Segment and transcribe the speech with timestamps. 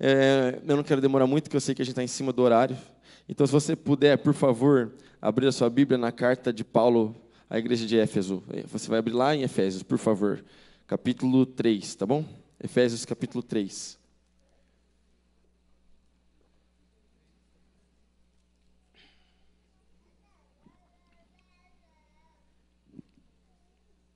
[0.00, 2.32] É, eu não quero demorar muito, porque eu sei que a gente está em cima
[2.32, 2.76] do horário.
[3.28, 7.16] Então, se você puder, por favor, abrir a sua Bíblia na carta de Paulo
[7.50, 8.42] à igreja de Éfeso.
[8.52, 10.44] É, você vai abrir lá em Efésios, por favor.
[10.86, 12.24] Capítulo 3, tá bom?
[12.62, 13.98] Efésios, capítulo 3.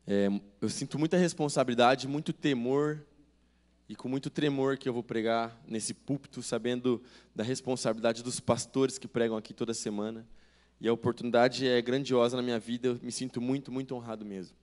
[0.07, 0.29] É,
[0.61, 3.05] eu sinto muita responsabilidade, muito temor
[3.93, 7.03] e com muito tremor que eu vou pregar nesse púlpito, sabendo
[7.37, 10.27] da responsabilidade dos pastores que pregam aqui toda semana.
[10.81, 14.57] E a oportunidade é grandiosa na minha vida, eu me sinto muito, muito honrado mesmo.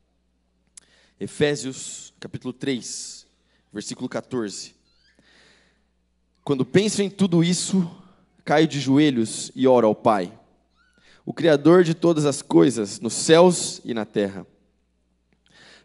[1.20, 3.27] Efésios, capítulo 3,
[3.71, 4.73] versículo 14.
[6.43, 7.88] Quando penso em tudo isso,
[8.43, 10.34] caio de joelhos e oro ao Pai,
[11.23, 14.48] o Criador de todas as coisas, nos céus e na terra.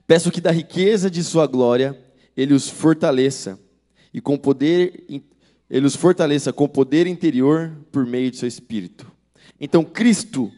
[0.06, 2.03] Peço que da riqueza de Sua glória,
[2.36, 3.58] Ele os fortaleça
[4.12, 5.04] e com poder,
[5.70, 9.14] Ele os fortaleça com poder interior por meio de Seu Espírito
[9.60, 10.52] então Cristo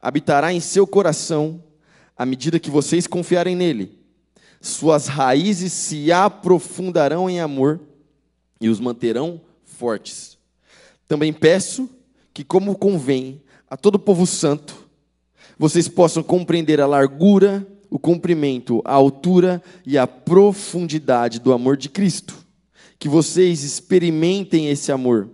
[0.00, 1.62] habitará em seu coração
[2.16, 3.98] à medida que vocês confiarem nele.
[4.60, 7.80] Suas raízes se aprofundarão em amor
[8.60, 10.38] e os manterão fortes.
[11.08, 11.90] Também peço
[12.32, 14.88] que, como convém a todo povo santo,
[15.58, 21.88] vocês possam compreender a largura, o comprimento, a altura e a profundidade do amor de
[21.88, 22.34] Cristo.
[22.98, 25.28] Que vocês experimentem esse amor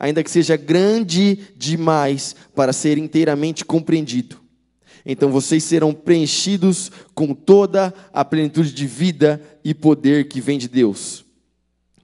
[0.00, 4.40] ainda que seja grande demais para ser inteiramente compreendido.
[5.04, 10.68] Então vocês serão preenchidos com toda a plenitude de vida e poder que vem de
[10.68, 11.24] Deus.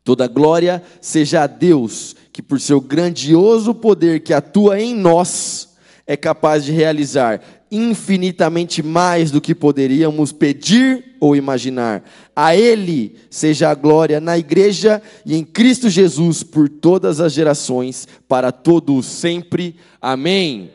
[0.04, 5.74] Toda glória seja a Deus, que por seu grandioso poder que atua em nós,
[6.06, 12.04] é capaz de realizar infinitamente mais do que poderíamos pedir ou imaginar.
[12.34, 18.06] A Ele seja a glória na igreja e em Cristo Jesus por todas as gerações,
[18.28, 19.76] para todos sempre.
[20.00, 20.70] Amém.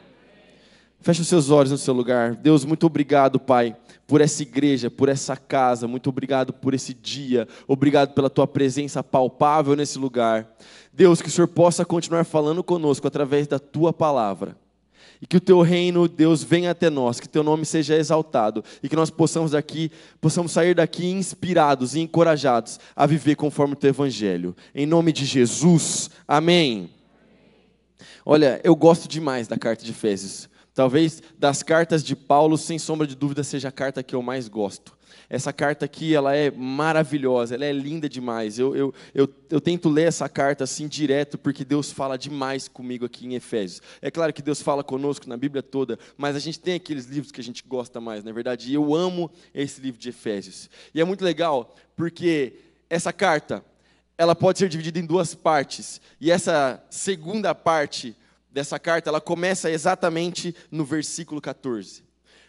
[0.99, 2.35] Feche os seus olhos no seu lugar.
[2.35, 5.87] Deus, muito obrigado, Pai, por essa igreja, por essa casa.
[5.87, 7.47] Muito obrigado por esse dia.
[7.67, 10.47] Obrigado pela tua presença palpável nesse lugar.
[10.93, 14.60] Deus, que o Senhor possa continuar falando conosco através da tua palavra
[15.21, 18.89] e que o teu reino, Deus, venha até nós, que teu nome seja exaltado e
[18.89, 23.89] que nós possamos aqui, possamos sair daqui inspirados e encorajados a viver conforme o teu
[23.89, 24.55] evangelho.
[24.73, 26.09] Em nome de Jesus.
[26.27, 26.89] Amém.
[28.25, 30.49] Olha, eu gosto demais da carta de Efésios.
[30.73, 34.47] Talvez das cartas de Paulo, sem sombra de dúvida, seja a carta que eu mais
[34.47, 34.97] gosto.
[35.33, 38.59] Essa carta aqui, ela é maravilhosa, ela é linda demais.
[38.59, 43.05] Eu, eu, eu, eu tento ler essa carta assim direto, porque Deus fala demais comigo
[43.05, 43.81] aqui em Efésios.
[44.01, 47.31] É claro que Deus fala conosco na Bíblia toda, mas a gente tem aqueles livros
[47.31, 48.69] que a gente gosta mais, na é verdade.
[48.69, 50.69] E eu amo esse livro de Efésios.
[50.93, 52.55] E é muito legal, porque
[52.89, 53.63] essa carta,
[54.17, 56.01] ela pode ser dividida em duas partes.
[56.19, 58.17] E essa segunda parte
[58.51, 62.03] dessa carta, ela começa exatamente no versículo 14.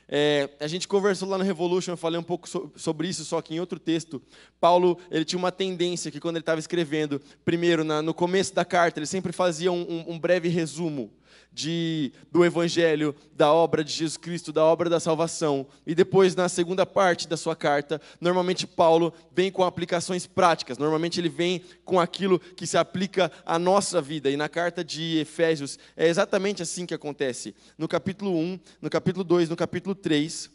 [0.09, 3.55] É, a gente conversou lá no Revolution, eu falei um pouco sobre isso, só que
[3.55, 4.21] em outro texto.
[4.61, 8.65] Paulo ele tinha uma tendência que quando ele estava escrevendo, primeiro na, no começo da
[8.65, 11.11] carta, ele sempre fazia um, um, um breve resumo
[11.53, 15.67] de, do Evangelho, da obra de Jesus Cristo, da obra da salvação.
[15.87, 21.21] E depois, na segunda parte da sua carta, normalmente Paulo vem com aplicações práticas, normalmente
[21.21, 24.31] ele vem com aquilo que se aplica à nossa vida.
[24.31, 27.55] E na carta de Efésios é exatamente assim que acontece.
[27.77, 30.51] No capítulo 1, no capítulo 2, no capítulo 3,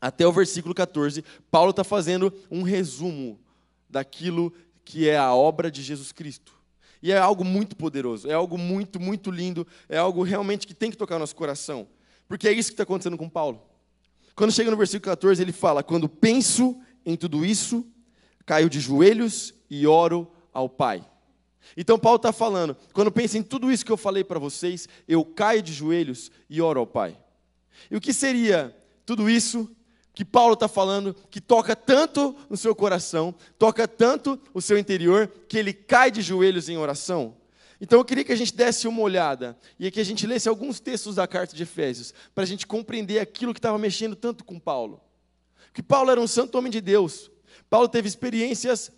[0.00, 3.40] até o versículo 14, Paulo está fazendo um resumo
[3.88, 4.52] daquilo
[4.84, 6.52] que é a obra de Jesus Cristo.
[7.04, 10.90] E é algo muito poderoso, é algo muito, muito lindo, é algo realmente que tem
[10.90, 11.86] que tocar no nosso coração.
[12.26, 13.60] Porque é isso que está acontecendo com Paulo.
[14.34, 17.86] Quando chega no versículo 14, ele fala: Quando penso em tudo isso,
[18.46, 21.06] caio de joelhos e oro ao Pai.
[21.76, 25.26] Então Paulo está falando, quando penso em tudo isso que eu falei para vocês, eu
[25.26, 27.18] caio de joelhos e oro ao Pai.
[27.90, 29.70] E o que seria tudo isso
[30.14, 35.26] que Paulo está falando, que toca tanto no seu coração, toca tanto o seu interior,
[35.48, 37.36] que ele cai de joelhos em oração.
[37.80, 40.78] Então eu queria que a gente desse uma olhada e que a gente lesse alguns
[40.78, 44.58] textos da carta de Efésios, para a gente compreender aquilo que estava mexendo tanto com
[44.58, 45.00] Paulo.
[45.72, 47.30] Que Paulo era um santo homem de Deus.
[47.68, 48.92] Paulo teve experiências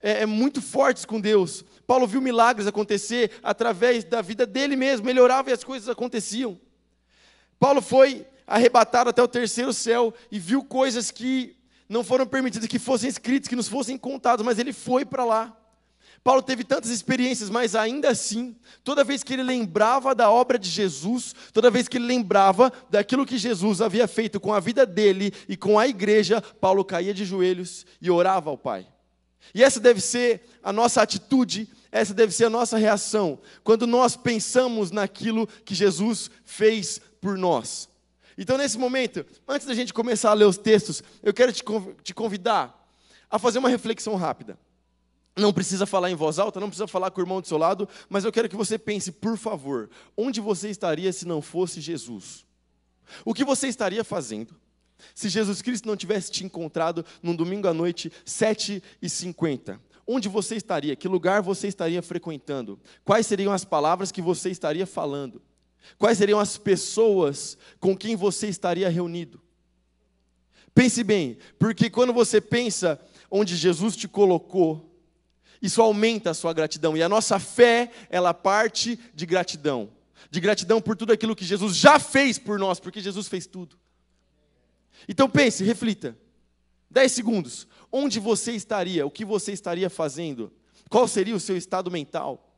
[0.00, 1.64] é, é muito fortes com Deus.
[1.84, 6.58] Paulo viu milagres acontecer através da vida dele mesmo, ele orava e as coisas aconteciam.
[7.58, 11.56] Paulo foi arrebatado até o terceiro céu e viu coisas que
[11.88, 15.56] não foram permitidas que fossem escritas, que nos fossem contadas, mas ele foi para lá.
[16.22, 18.54] Paulo teve tantas experiências, mas ainda assim,
[18.84, 23.24] toda vez que ele lembrava da obra de Jesus, toda vez que ele lembrava daquilo
[23.24, 27.24] que Jesus havia feito com a vida dele e com a igreja, Paulo caía de
[27.24, 28.86] joelhos e orava ao Pai.
[29.54, 34.16] E essa deve ser a nossa atitude essa deve ser a nossa reação quando nós
[34.16, 37.89] pensamos naquilo que Jesus fez por nós.
[38.40, 42.90] Então, nesse momento, antes da gente começar a ler os textos, eu quero te convidar
[43.30, 44.58] a fazer uma reflexão rápida.
[45.36, 47.86] Não precisa falar em voz alta, não precisa falar com o irmão do seu lado,
[48.08, 52.46] mas eu quero que você pense, por favor, onde você estaria se não fosse Jesus?
[53.26, 54.56] O que você estaria fazendo
[55.14, 59.78] se Jesus Cristo não tivesse te encontrado num domingo à noite, 7h50?
[60.06, 60.96] Onde você estaria?
[60.96, 62.80] Que lugar você estaria frequentando?
[63.04, 65.42] Quais seriam as palavras que você estaria falando?
[65.98, 69.40] Quais seriam as pessoas com quem você estaria reunido?
[70.74, 73.00] Pense bem, porque quando você pensa
[73.30, 74.90] onde Jesus te colocou,
[75.60, 76.96] isso aumenta a sua gratidão.
[76.96, 79.90] E a nossa fé, ela parte de gratidão.
[80.30, 83.76] De gratidão por tudo aquilo que Jesus já fez por nós, porque Jesus fez tudo.
[85.08, 86.16] Então pense, reflita.
[86.90, 87.66] Dez segundos.
[87.92, 89.06] Onde você estaria?
[89.06, 90.52] O que você estaria fazendo?
[90.88, 92.49] Qual seria o seu estado mental?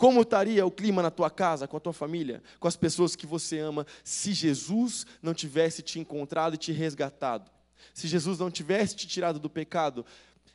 [0.00, 3.26] Como estaria o clima na tua casa, com a tua família, com as pessoas que
[3.26, 7.50] você ama, se Jesus não tivesse te encontrado e te resgatado?
[7.92, 10.06] Se Jesus não tivesse te tirado do pecado,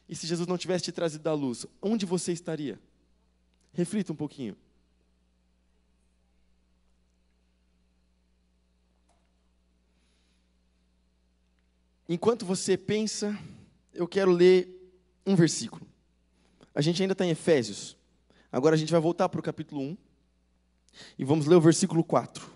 [0.09, 2.79] e se Jesus não tivesse te trazido da luz, onde você estaria?
[3.71, 4.57] Reflita um pouquinho.
[12.09, 13.37] Enquanto você pensa,
[13.93, 14.91] eu quero ler
[15.23, 15.85] um versículo.
[16.73, 17.95] A gente ainda está em Efésios.
[18.55, 19.97] Agora a gente vai voltar para o capítulo 1
[21.19, 22.49] e vamos ler o versículo 4.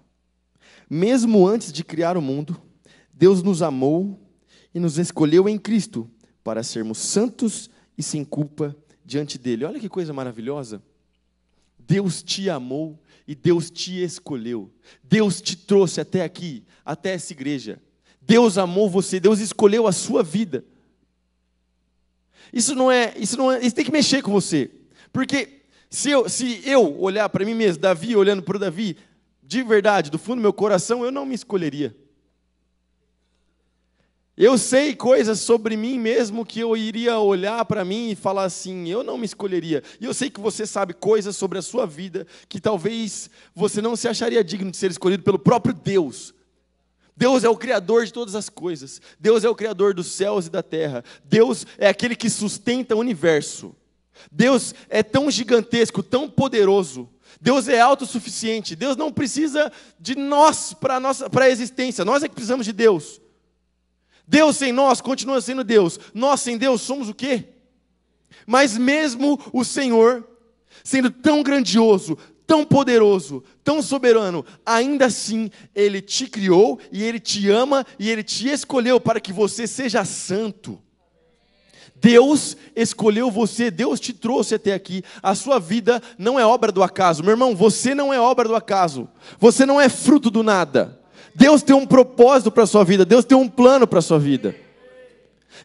[0.89, 2.57] Mesmo antes de criar o mundo,
[3.13, 4.17] Deus nos amou
[4.73, 6.09] e nos escolheu em Cristo
[6.41, 8.73] para sermos santos e sem culpa
[9.03, 9.65] diante dele.
[9.65, 10.81] Olha que coisa maravilhosa.
[11.77, 12.97] Deus te amou
[13.27, 14.71] e Deus te escolheu.
[15.03, 17.77] Deus te trouxe até aqui, até essa igreja.
[18.21, 20.63] Deus amou você, Deus escolheu a sua vida.
[22.53, 24.71] Isso não é, isso não é, isso tem que mexer com você.
[25.11, 25.58] Porque
[25.89, 28.97] se eu, se eu olhar para mim mesmo, Davi olhando para o Davi,
[29.41, 31.95] de verdade, do fundo do meu coração, eu não me escolheria.
[34.37, 38.87] Eu sei coisas sobre mim mesmo que eu iria olhar para mim e falar assim:
[38.87, 39.83] eu não me escolheria.
[39.99, 43.97] E eu sei que você sabe coisas sobre a sua vida que talvez você não
[43.97, 46.33] se acharia digno de ser escolhido pelo próprio Deus.
[47.17, 49.01] Deus é o Criador de todas as coisas.
[49.19, 51.03] Deus é o Criador dos céus e da terra.
[51.25, 53.75] Deus é aquele que sustenta o universo.
[54.31, 57.09] Deus é tão gigantesco, tão poderoso.
[57.39, 58.75] Deus é autossuficiente.
[58.75, 62.03] Deus não precisa de nós para a existência.
[62.03, 63.21] Nós é que precisamos de Deus.
[64.27, 65.99] Deus sem nós continua sendo Deus.
[66.13, 67.45] Nós sem Deus somos o quê?
[68.45, 70.27] Mas mesmo o Senhor,
[70.83, 77.49] sendo tão grandioso, tão poderoso, tão soberano, ainda assim Ele te criou e Ele te
[77.49, 80.81] ama e Ele te escolheu para que você seja santo.
[82.01, 85.03] Deus escolheu você, Deus te trouxe até aqui.
[85.21, 87.23] A sua vida não é obra do acaso.
[87.23, 89.07] Meu irmão, você não é obra do acaso.
[89.39, 90.99] Você não é fruto do nada.
[91.35, 94.19] Deus tem um propósito para a sua vida, Deus tem um plano para a sua
[94.19, 94.55] vida.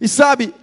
[0.00, 0.54] E sabe,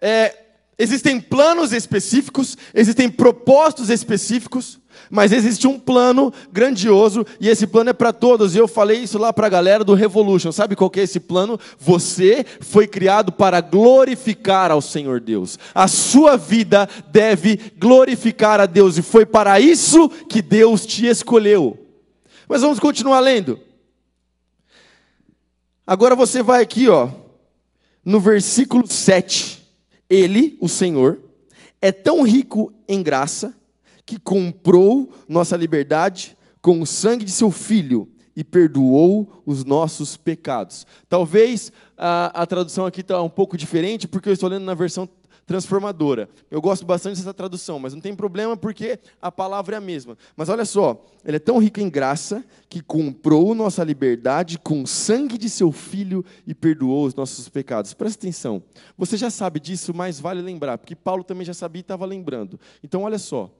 [0.00, 0.39] é,
[0.80, 4.80] existem planos específicos, existem propósitos específicos,
[5.10, 8.54] mas existe um plano grandioso e esse plano é para todos.
[8.54, 10.50] E eu falei isso lá para a galera do Revolution.
[10.50, 11.60] Sabe qual que é esse plano?
[11.78, 15.58] Você foi criado para glorificar ao Senhor Deus.
[15.74, 21.78] A sua vida deve glorificar a Deus e foi para isso que Deus te escolheu.
[22.48, 23.60] Mas vamos continuar lendo.
[25.86, 27.08] Agora você vai aqui, ó,
[28.04, 29.59] no versículo 7.
[30.10, 31.20] Ele, o Senhor,
[31.80, 33.54] é tão rico em graça
[34.04, 40.86] que comprou nossa liberdade com o sangue de seu filho e perdoou os nossos pecados.
[41.08, 45.08] Talvez a, a tradução aqui está um pouco diferente, porque eu estou lendo na versão
[45.50, 46.30] transformadora.
[46.48, 50.16] Eu gosto bastante dessa tradução, mas não tem problema porque a palavra é a mesma.
[50.36, 54.86] Mas olha só, ele é tão rico em graça que comprou nossa liberdade com o
[54.86, 57.92] sangue de seu filho e perdoou os nossos pecados.
[57.92, 58.62] Presta atenção.
[58.96, 62.60] Você já sabe disso, mas vale lembrar, porque Paulo também já sabia e estava lembrando.
[62.84, 63.50] Então olha só.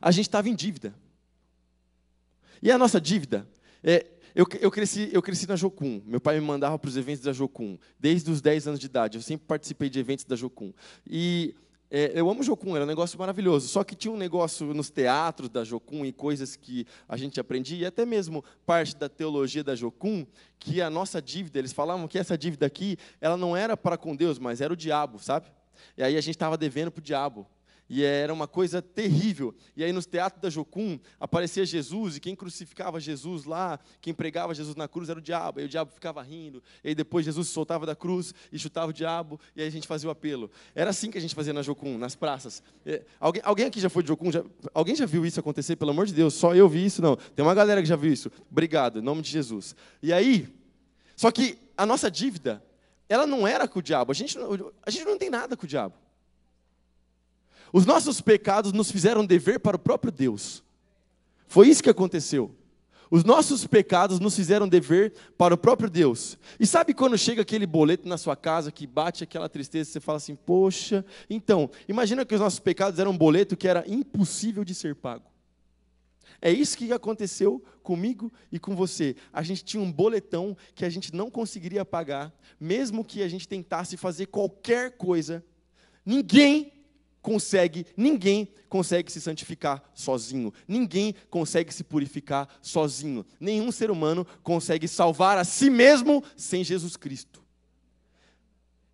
[0.00, 0.94] A gente estava em dívida.
[2.62, 3.48] E a nossa dívida
[3.82, 4.06] é,
[4.38, 6.00] eu, eu, cresci, eu cresci na Jocum.
[6.06, 9.18] Meu pai me mandava para os eventos da Jocum, desde os 10 anos de idade.
[9.18, 10.72] Eu sempre participei de eventos da Jocum.
[11.04, 11.56] E
[11.90, 13.66] é, eu amo Jocum, era um negócio maravilhoso.
[13.66, 17.78] Só que tinha um negócio nos teatros da Jocum e coisas que a gente aprendia,
[17.78, 20.24] e até mesmo parte da teologia da Jocum,
[20.56, 24.14] que a nossa dívida, eles falavam que essa dívida aqui, ela não era para com
[24.14, 25.50] Deus, mas era o diabo, sabe?
[25.96, 27.44] E aí a gente estava devendo para o diabo.
[27.88, 29.54] E era uma coisa terrível.
[29.74, 34.54] E aí nos teatros da Jocum aparecia Jesus, e quem crucificava Jesus lá, quem pregava
[34.54, 35.60] Jesus na cruz era o diabo.
[35.60, 38.92] Aí o diabo ficava rindo, e aí depois Jesus soltava da cruz e chutava o
[38.92, 40.50] diabo, e aí a gente fazia o apelo.
[40.74, 42.62] Era assim que a gente fazia na Jocum, nas praças.
[42.84, 44.30] É, alguém, alguém aqui já foi de Jocum?
[44.30, 45.76] Já, alguém já viu isso acontecer?
[45.76, 47.00] Pelo amor de Deus, só eu vi isso?
[47.00, 47.16] Não.
[47.16, 48.30] Tem uma galera que já viu isso.
[48.50, 49.74] Obrigado, em nome de Jesus.
[50.02, 50.46] E aí,
[51.16, 52.62] só que a nossa dívida,
[53.08, 54.12] ela não era com o diabo.
[54.12, 54.36] A gente,
[54.84, 55.94] a gente não tem nada com o diabo.
[57.72, 60.62] Os nossos pecados nos fizeram dever para o próprio Deus.
[61.46, 62.54] Foi isso que aconteceu.
[63.10, 66.38] Os nossos pecados nos fizeram dever para o próprio Deus.
[66.60, 70.18] E sabe quando chega aquele boleto na sua casa que bate aquela tristeza, você fala
[70.18, 74.74] assim: "Poxa, então, imagina que os nossos pecados eram um boleto que era impossível de
[74.74, 75.24] ser pago".
[76.40, 79.16] É isso que aconteceu comigo e com você.
[79.32, 83.48] A gente tinha um boletão que a gente não conseguiria pagar, mesmo que a gente
[83.48, 85.42] tentasse fazer qualquer coisa.
[86.04, 86.77] Ninguém
[87.22, 90.52] consegue, ninguém consegue se santificar sozinho.
[90.66, 93.24] Ninguém consegue se purificar sozinho.
[93.40, 97.42] Nenhum ser humano consegue salvar a si mesmo sem Jesus Cristo.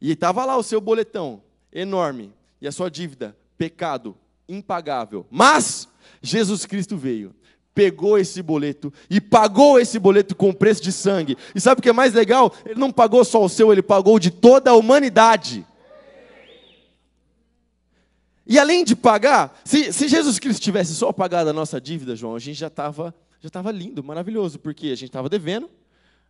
[0.01, 4.17] E estava lá o seu boletão, enorme, e a sua dívida, pecado,
[4.49, 5.27] impagável.
[5.31, 5.89] Mas
[6.21, 7.35] Jesus Cristo veio,
[7.75, 11.37] pegou esse boleto e pagou esse boleto com preço de sangue.
[11.55, 12.53] E sabe o que é mais legal?
[12.65, 15.67] Ele não pagou só o seu, ele pagou de toda a humanidade.
[18.47, 22.37] E além de pagar, se, se Jesus Cristo tivesse só pagado a nossa dívida, João,
[22.37, 25.69] a gente já estava já tava lindo, maravilhoso, porque a gente estava devendo,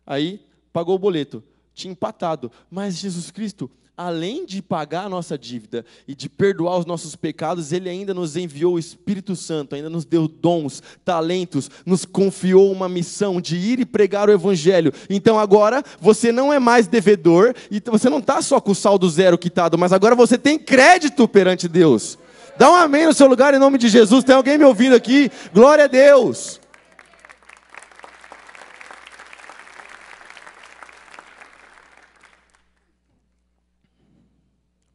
[0.05, 0.41] aí
[0.73, 1.41] pagou o boleto,
[1.75, 2.51] tinha empatado.
[2.71, 7.71] Mas Jesus Cristo além de pagar a nossa dívida e de perdoar os nossos pecados,
[7.71, 12.89] Ele ainda nos enviou o Espírito Santo, ainda nos deu dons, talentos, nos confiou uma
[12.89, 14.93] missão de ir e pregar o Evangelho.
[15.09, 19.09] Então agora você não é mais devedor, e você não está só com o saldo
[19.09, 22.17] zero quitado, mas agora você tem crédito perante Deus.
[22.57, 24.23] Dá um amém no seu lugar em nome de Jesus.
[24.23, 25.29] Tem alguém me ouvindo aqui?
[25.53, 26.61] Glória a Deus.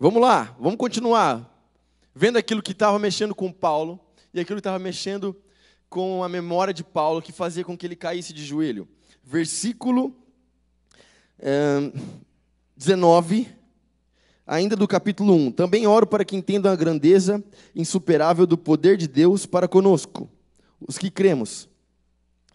[0.02, 1.47] Vamos lá, vamos continuar.
[2.14, 4.00] Vendo aquilo que estava mexendo com Paulo
[4.33, 5.37] e aquilo que estava mexendo
[5.90, 8.88] com a memória de Paulo, que fazia com que ele caísse de joelho.
[9.23, 10.16] Versículo
[11.38, 11.92] é,
[12.75, 13.47] 19,
[14.47, 15.52] ainda do capítulo 1.
[15.52, 17.45] Também oro para que entendam a grandeza
[17.76, 20.30] insuperável do poder de Deus para conosco,
[20.80, 21.69] os que cremos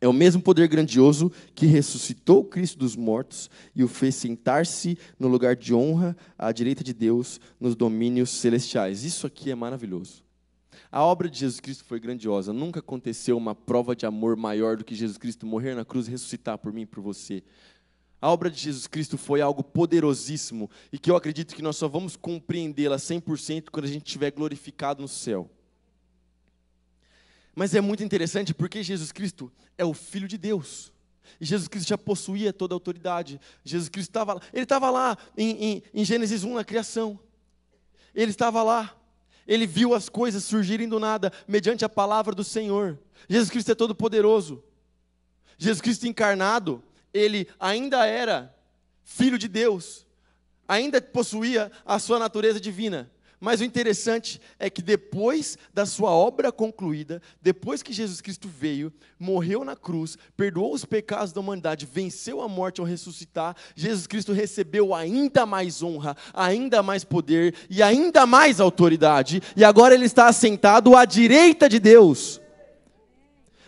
[0.06, 5.28] é o mesmo poder grandioso que ressuscitou Cristo dos mortos e o fez sentar-se no
[5.28, 9.04] lugar de honra à direita de Deus nos domínios celestiais.
[9.04, 10.24] Isso aqui é maravilhoso.
[10.92, 12.54] A obra de Jesus Cristo foi grandiosa.
[12.54, 16.12] Nunca aconteceu uma prova de amor maior do que Jesus Cristo morrer na cruz e
[16.12, 17.42] ressuscitar por mim e por você.
[18.22, 21.88] A obra de Jesus Cristo foi algo poderosíssimo e que eu acredito que nós só
[21.88, 25.50] vamos compreendê-la 100% quando a gente estiver glorificado no céu.
[27.56, 30.92] Mas é muito interessante porque Jesus Cristo é o Filho de Deus.
[31.40, 33.40] E Jesus Cristo já possuía toda a autoridade.
[33.64, 34.42] Jesus Cristo estava lá.
[34.54, 37.18] Ele estava lá em, em, em Gênesis 1, na criação.
[38.14, 38.96] Ele estava lá.
[39.48, 43.00] Ele viu as coisas surgirem do nada, mediante a palavra do Senhor.
[43.30, 44.64] Jesus Cristo é todo poderoso.
[45.58, 46.84] Jesus Cristo encarnado,
[47.14, 48.54] ele ainda era
[49.04, 50.06] filho de Deus,
[50.68, 53.10] ainda possuía a sua natureza divina.
[53.40, 58.92] Mas o interessante é que depois da sua obra concluída, depois que Jesus Cristo veio,
[59.20, 64.32] morreu na cruz, perdoou os pecados da humanidade, venceu a morte ao ressuscitar, Jesus Cristo
[64.32, 70.28] recebeu ainda mais honra, ainda mais poder e ainda mais autoridade, e agora ele está
[70.28, 72.42] assentado à direita de Deus.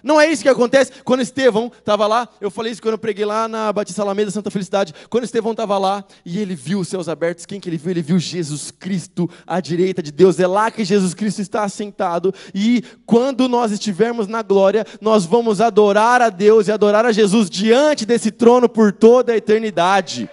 [0.07, 2.29] Não é isso que acontece quando Estevão estava lá.
[2.39, 4.93] Eu falei isso quando eu preguei lá na Batista Alameda Santa Felicidade.
[5.09, 7.91] Quando Estevão estava lá e ele viu os céus abertos, quem que ele viu?
[7.91, 10.39] Ele viu Jesus Cristo à direita de Deus.
[10.39, 12.33] É lá que Jesus Cristo está assentado.
[12.55, 17.49] E quando nós estivermos na glória, nós vamos adorar a Deus e adorar a Jesus
[17.49, 20.29] diante desse trono por toda a eternidade.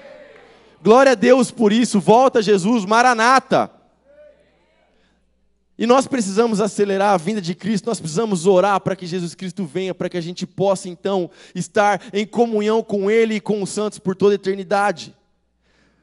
[0.84, 1.98] Glória a Deus por isso.
[1.98, 3.73] Volta Jesus, Maranata.
[5.76, 9.64] E nós precisamos acelerar a vinda de Cristo, nós precisamos orar para que Jesus Cristo
[9.64, 13.70] venha, para que a gente possa então estar em comunhão com Ele e com os
[13.70, 15.14] santos por toda a eternidade.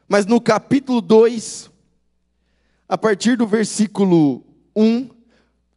[0.06, 1.70] Mas no capítulo 2,
[2.86, 4.44] a partir do versículo
[4.76, 5.08] 1,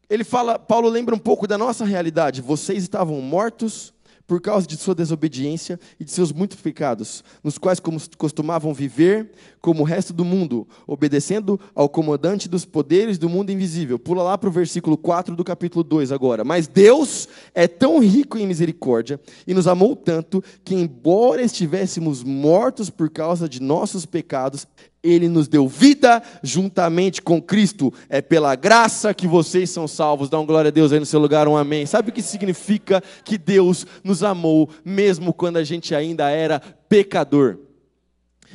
[0.09, 2.41] ele fala, Paulo lembra um pouco da nossa realidade.
[2.41, 3.93] Vocês estavam mortos
[4.27, 7.79] por causa de sua desobediência e de seus muitos pecados, nos quais
[8.17, 13.97] costumavam viver como o resto do mundo, obedecendo ao comandante dos poderes do mundo invisível.
[13.99, 16.43] Pula lá para o versículo 4 do capítulo 2 agora.
[16.43, 22.89] Mas Deus é tão rico em misericórdia e nos amou tanto que, embora estivéssemos mortos
[22.89, 24.67] por causa de nossos pecados,
[25.05, 27.93] ele nos deu vida juntamente com Cristo.
[28.09, 30.29] É pela graça que vocês são salvos.
[30.29, 31.85] Dá um glória a Deus aí no seu lugar, um amém.
[31.85, 37.64] Sabe o que significa que Deus nos amou, mesmo quando a gente ainda era pecador?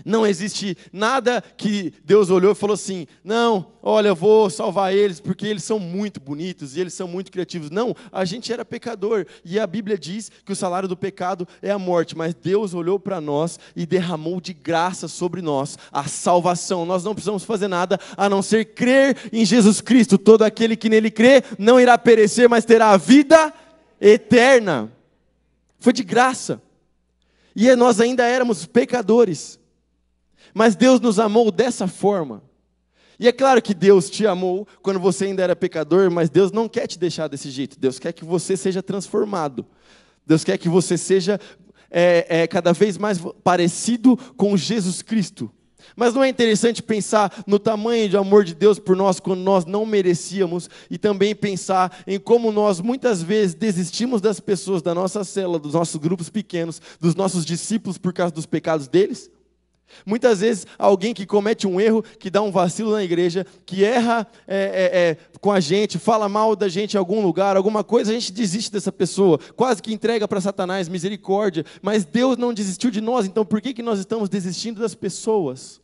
[0.04, 5.20] Não existe nada que Deus olhou e falou assim: não, olha, eu vou salvar eles
[5.20, 7.70] porque eles são muito bonitos e eles são muito criativos.
[7.70, 11.70] Não, a gente era pecador e a Bíblia diz que o salário do pecado é
[11.70, 16.86] a morte, mas Deus olhou para nós e derramou de graça sobre nós a salvação.
[16.86, 20.18] Nós não precisamos fazer nada a não ser crer em Jesus Cristo.
[20.18, 23.52] Todo aquele que nele crê não irá perecer, mas terá a vida
[24.00, 24.90] eterna.
[25.78, 26.60] Foi de graça.
[27.54, 29.59] E nós ainda éramos pecadores.
[30.54, 32.42] Mas Deus nos amou dessa forma.
[33.18, 36.66] E é claro que Deus te amou quando você ainda era pecador, mas Deus não
[36.66, 37.78] quer te deixar desse jeito.
[37.78, 39.66] Deus quer que você seja transformado.
[40.26, 41.38] Deus quer que você seja
[41.90, 45.50] é, é, cada vez mais parecido com Jesus Cristo.
[45.96, 49.66] Mas não é interessante pensar no tamanho de amor de Deus por nós quando nós
[49.66, 55.24] não merecíamos e também pensar em como nós muitas vezes desistimos das pessoas da nossa
[55.24, 59.30] célula, dos nossos grupos pequenos, dos nossos discípulos por causa dos pecados deles?
[60.04, 64.26] Muitas vezes, alguém que comete um erro, que dá um vacilo na igreja, que erra
[64.46, 68.10] é, é, é, com a gente, fala mal da gente em algum lugar, alguma coisa,
[68.10, 71.64] a gente desiste dessa pessoa, quase que entrega para Satanás, misericórdia.
[71.82, 75.80] Mas Deus não desistiu de nós, então por que, que nós estamos desistindo das pessoas?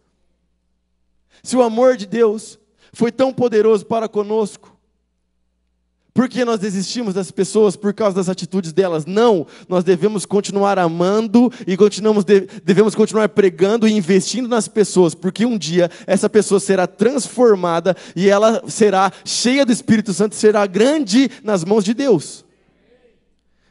[1.42, 2.58] Se o amor de Deus
[2.92, 4.75] foi tão poderoso para conosco,
[6.16, 9.04] por que nós desistimos das pessoas por causa das atitudes delas?
[9.04, 12.24] Não, nós devemos continuar amando e continuamos,
[12.64, 18.30] devemos continuar pregando e investindo nas pessoas, porque um dia essa pessoa será transformada e
[18.30, 22.46] ela será cheia do Espírito Santo, será grande nas mãos de Deus.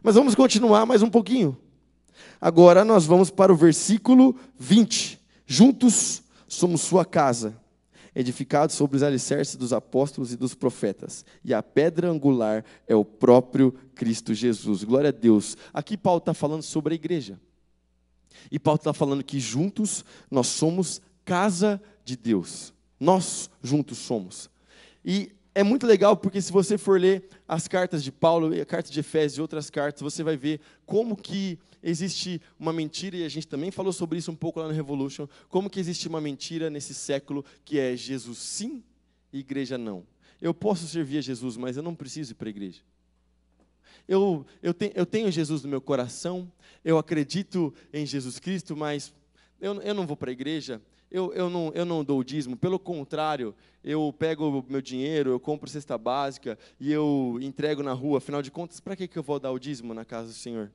[0.03, 1.57] Mas vamos continuar mais um pouquinho.
[2.39, 5.19] Agora nós vamos para o versículo 20.
[5.47, 7.64] Juntos somos sua casa
[8.15, 11.25] edificado sobre os alicerces dos apóstolos e dos profetas.
[11.43, 14.83] E a pedra angular é o próprio Cristo Jesus.
[14.83, 15.57] Glória a Deus.
[15.73, 17.39] Aqui Paulo está falando sobre a igreja.
[18.49, 22.73] E Paulo está falando que juntos nós somos casa de Deus.
[22.99, 24.49] Nós juntos somos.
[25.03, 28.91] E é muito legal porque se você for ler as cartas de Paulo, a carta
[28.91, 33.29] de Efésios e outras cartas, você vai ver como que existe uma mentira, e a
[33.29, 36.69] gente também falou sobre isso um pouco lá no Revolution, como que existe uma mentira
[36.69, 38.83] nesse século que é Jesus sim
[39.31, 40.05] e igreja não.
[40.41, 42.81] Eu posso servir a Jesus, mas eu não preciso ir para a igreja.
[44.07, 46.51] Eu, eu, te, eu tenho Jesus no meu coração,
[46.83, 49.13] eu acredito em Jesus Cristo, mas
[49.59, 52.57] eu, eu não vou para a igreja, eu, eu, não, eu não dou o dízimo,
[52.57, 57.93] pelo contrário, eu pego o meu dinheiro, eu compro cesta básica e eu entrego na
[57.93, 60.33] rua, afinal de contas, para que, que eu vou dar o dízimo na casa do
[60.33, 60.71] Senhor?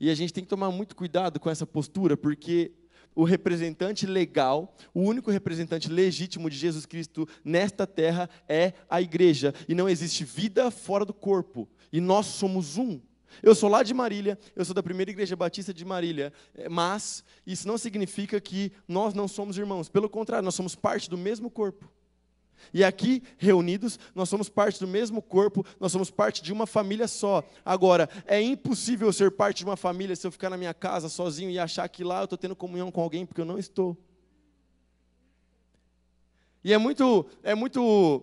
[0.00, 2.72] E a gente tem que tomar muito cuidado com essa postura, porque
[3.14, 9.54] o representante legal, o único representante legítimo de Jesus Cristo nesta terra é a igreja.
[9.68, 11.68] E não existe vida fora do corpo.
[11.92, 13.00] E nós somos um.
[13.42, 17.24] Eu sou lá de Marília, eu sou da primeira igreja batista de Marília, é, mas
[17.46, 19.88] isso não significa que nós não somos irmãos.
[19.88, 21.90] Pelo contrário, nós somos parte do mesmo corpo.
[22.72, 27.08] E aqui, reunidos, nós somos parte do mesmo corpo, nós somos parte de uma família
[27.08, 27.42] só.
[27.64, 31.50] Agora, é impossível ser parte de uma família se eu ficar na minha casa sozinho
[31.50, 33.96] e achar que lá eu estou tendo comunhão com alguém, porque eu não estou.
[36.62, 38.22] E é muito, é muito,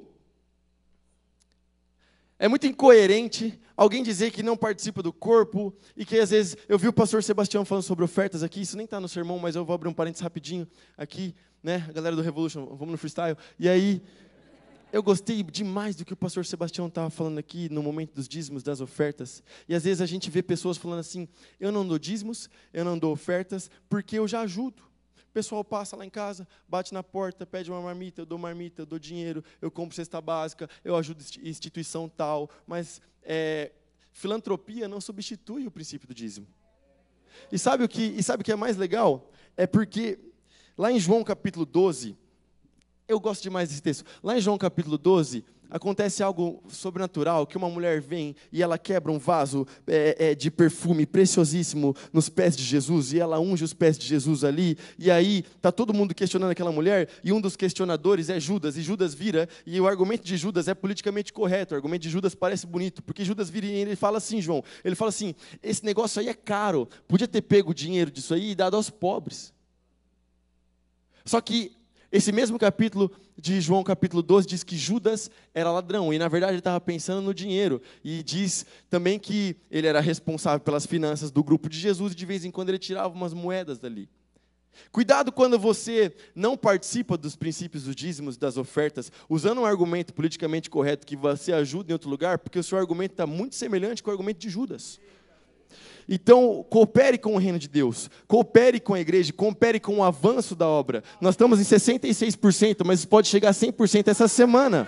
[2.40, 6.78] é muito incoerente alguém dizer que não participa do corpo e que às vezes eu
[6.78, 8.62] vi o pastor Sebastião falando sobre ofertas aqui.
[8.62, 11.86] Isso nem está no sermão, mas eu vou abrir um parênteses rapidinho aqui, né?
[11.90, 13.38] A galera do Revolution, vamos no freestyle.
[13.60, 14.02] E aí
[14.92, 18.64] eu gostei demais do que o pastor Sebastião estava falando aqui no momento dos dízimos,
[18.64, 19.44] das ofertas.
[19.68, 21.28] E às vezes a gente vê pessoas falando assim:
[21.60, 24.84] eu não dou dízimos, eu não dou ofertas, porque eu já ajudo.
[25.38, 28.88] Pessoal passa lá em casa, bate na porta, pede uma marmita, eu dou marmita, eu
[28.88, 32.50] dou dinheiro, eu compro cesta básica, eu ajudo instituição tal.
[32.66, 33.72] Mas é,
[34.12, 36.48] filantropia não substitui o princípio do dízimo.
[37.52, 39.30] E sabe o que, e sabe o que é mais legal?
[39.56, 40.18] É porque
[40.76, 42.18] lá em João capítulo 12,
[43.08, 44.06] eu gosto demais desse texto.
[44.24, 49.12] Lá em João capítulo 12, acontece algo sobrenatural, que uma mulher vem e ela quebra
[49.12, 53.74] um vaso é, é, de perfume preciosíssimo nos pés de Jesus, e ela unge os
[53.74, 57.56] pés de Jesus ali, e aí está todo mundo questionando aquela mulher, e um dos
[57.56, 61.78] questionadores é Judas, e Judas vira, e o argumento de Judas é politicamente correto, o
[61.78, 65.10] argumento de Judas parece bonito, porque Judas vira e ele fala assim, João, ele fala
[65.10, 68.76] assim, esse negócio aí é caro, podia ter pego o dinheiro disso aí e dado
[68.76, 69.54] aos pobres.
[71.26, 71.76] Só que
[72.12, 76.54] esse mesmo capítulo de João, capítulo 12, diz que Judas era ladrão, e na verdade
[76.54, 81.44] ele estava pensando no dinheiro, e diz também que ele era responsável pelas finanças do
[81.44, 84.10] grupo de Jesus, e de vez em quando ele tirava umas moedas dali.
[84.92, 90.70] Cuidado quando você não participa dos princípios dos dízimos, das ofertas, usando um argumento politicamente
[90.70, 94.10] correto que você ajuda em outro lugar, porque o seu argumento está muito semelhante com
[94.10, 95.00] o argumento de Judas.
[96.10, 100.56] Então, coopere com o reino de Deus, coopere com a igreja, coopere com o avanço
[100.56, 101.04] da obra.
[101.20, 104.88] Nós estamos em 66%, mas pode chegar a 100% essa semana.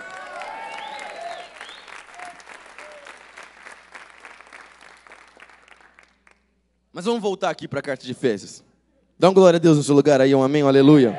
[6.90, 8.64] Mas vamos voltar aqui para a carta de Efésios.
[9.18, 11.18] Dá uma glória a Deus no seu lugar aí, um amém, um aleluia.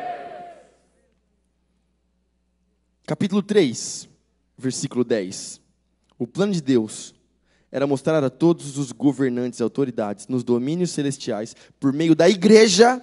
[3.05, 4.09] Capítulo 3,
[4.57, 5.61] versículo 10.
[6.17, 7.13] O plano de Deus
[7.71, 13.01] era mostrar a todos os governantes e autoridades nos domínios celestiais, por meio da igreja,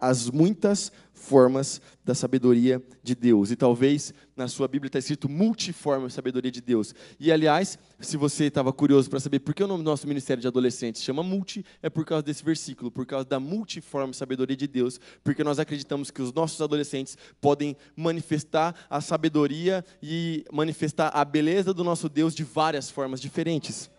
[0.00, 3.50] as muitas formas da sabedoria de Deus.
[3.50, 6.94] E talvez na sua Bíblia está escrito multiforme sabedoria de Deus.
[7.20, 10.40] E aliás, se você estava curioso para saber por que o nome do nosso ministério
[10.40, 14.66] de adolescentes chama multi, é por causa desse versículo, por causa da multiforme sabedoria de
[14.66, 21.24] Deus, porque nós acreditamos que os nossos adolescentes podem manifestar a sabedoria e manifestar a
[21.24, 23.90] beleza do nosso Deus de várias formas diferentes.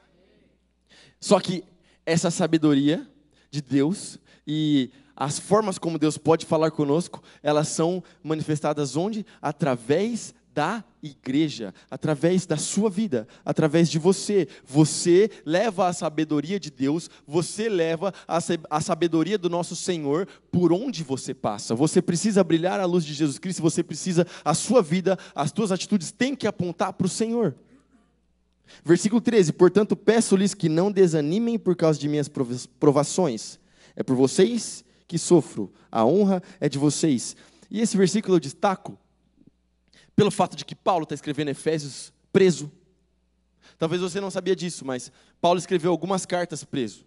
[1.22, 1.64] Só que
[2.06, 3.08] essa sabedoria
[3.52, 9.24] de Deus e as formas como Deus pode falar conosco, elas são manifestadas onde?
[9.40, 14.48] Através da igreja, através da sua vida, através de você.
[14.66, 21.04] Você leva a sabedoria de Deus, você leva a sabedoria do nosso Senhor por onde
[21.04, 21.76] você passa.
[21.76, 25.72] Você precisa brilhar a luz de Jesus Cristo, você precisa, a sua vida, as suas
[25.72, 27.56] atitudes têm que apontar para o Senhor.
[28.84, 32.30] Versículo 13: Portanto, peço-lhes que não desanimem por causa de minhas
[32.80, 33.60] provações.
[33.96, 37.36] É por vocês que sofro, a honra é de vocês.
[37.70, 38.98] E esse versículo eu destaco
[40.16, 42.72] pelo fato de que Paulo está escrevendo Efésios preso.
[43.78, 47.06] Talvez você não sabia disso, mas Paulo escreveu algumas cartas preso.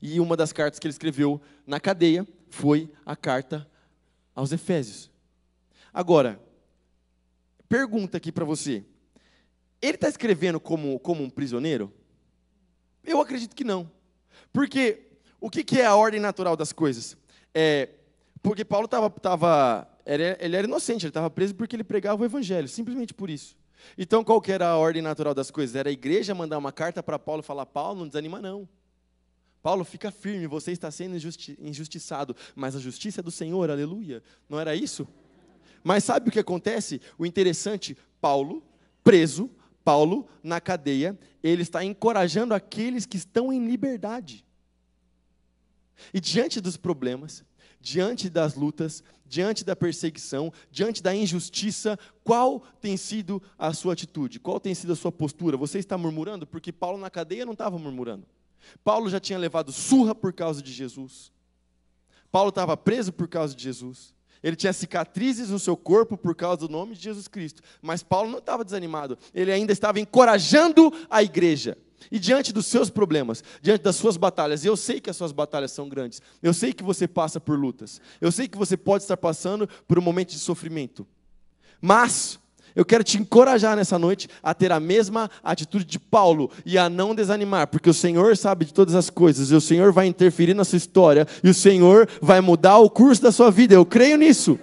[0.00, 3.68] E uma das cartas que ele escreveu na cadeia foi a carta
[4.34, 5.10] aos Efésios.
[5.92, 6.40] Agora,
[7.68, 8.84] pergunta aqui para você:
[9.80, 11.92] ele está escrevendo como, como um prisioneiro?
[13.04, 13.90] Eu acredito que não.
[14.52, 15.08] Porque
[15.40, 17.16] o que, que é a ordem natural das coisas?
[17.54, 17.88] É,
[18.42, 19.08] porque Paulo estava.
[19.10, 23.56] Tava, ele era inocente, ele estava preso porque ele pregava o evangelho, simplesmente por isso.
[23.96, 25.76] Então, qual que era a ordem natural das coisas?
[25.76, 28.68] Era a igreja mandar uma carta para Paulo e falar: Paulo, não desanima, não.
[29.62, 34.22] Paulo, fica firme, você está sendo injusti injustiçado, mas a justiça é do Senhor, aleluia.
[34.48, 35.06] Não era isso?
[35.82, 37.00] Mas sabe o que acontece?
[37.18, 38.62] O interessante, Paulo,
[39.02, 39.50] preso,
[39.88, 44.44] Paulo, na cadeia, ele está encorajando aqueles que estão em liberdade.
[46.12, 47.42] E diante dos problemas,
[47.80, 54.38] diante das lutas, diante da perseguição, diante da injustiça, qual tem sido a sua atitude?
[54.38, 55.56] Qual tem sido a sua postura?
[55.56, 56.46] Você está murmurando?
[56.46, 58.26] Porque Paulo na cadeia não estava murmurando.
[58.84, 61.32] Paulo já tinha levado surra por causa de Jesus.
[62.30, 64.14] Paulo estava preso por causa de Jesus.
[64.42, 67.62] Ele tinha cicatrizes no seu corpo por causa do nome de Jesus Cristo.
[67.82, 69.18] Mas Paulo não estava desanimado.
[69.34, 71.76] Ele ainda estava encorajando a igreja.
[72.10, 75.72] E diante dos seus problemas, diante das suas batalhas, eu sei que as suas batalhas
[75.72, 79.16] são grandes, eu sei que você passa por lutas, eu sei que você pode estar
[79.16, 81.06] passando por um momento de sofrimento,
[81.80, 82.38] mas
[82.78, 86.88] eu quero te encorajar nessa noite a ter a mesma atitude de Paulo e a
[86.88, 90.54] não desanimar, porque o Senhor sabe de todas as coisas, e o Senhor vai interferir
[90.54, 94.16] na sua história, e o Senhor vai mudar o curso da sua vida, eu creio
[94.16, 94.60] nisso.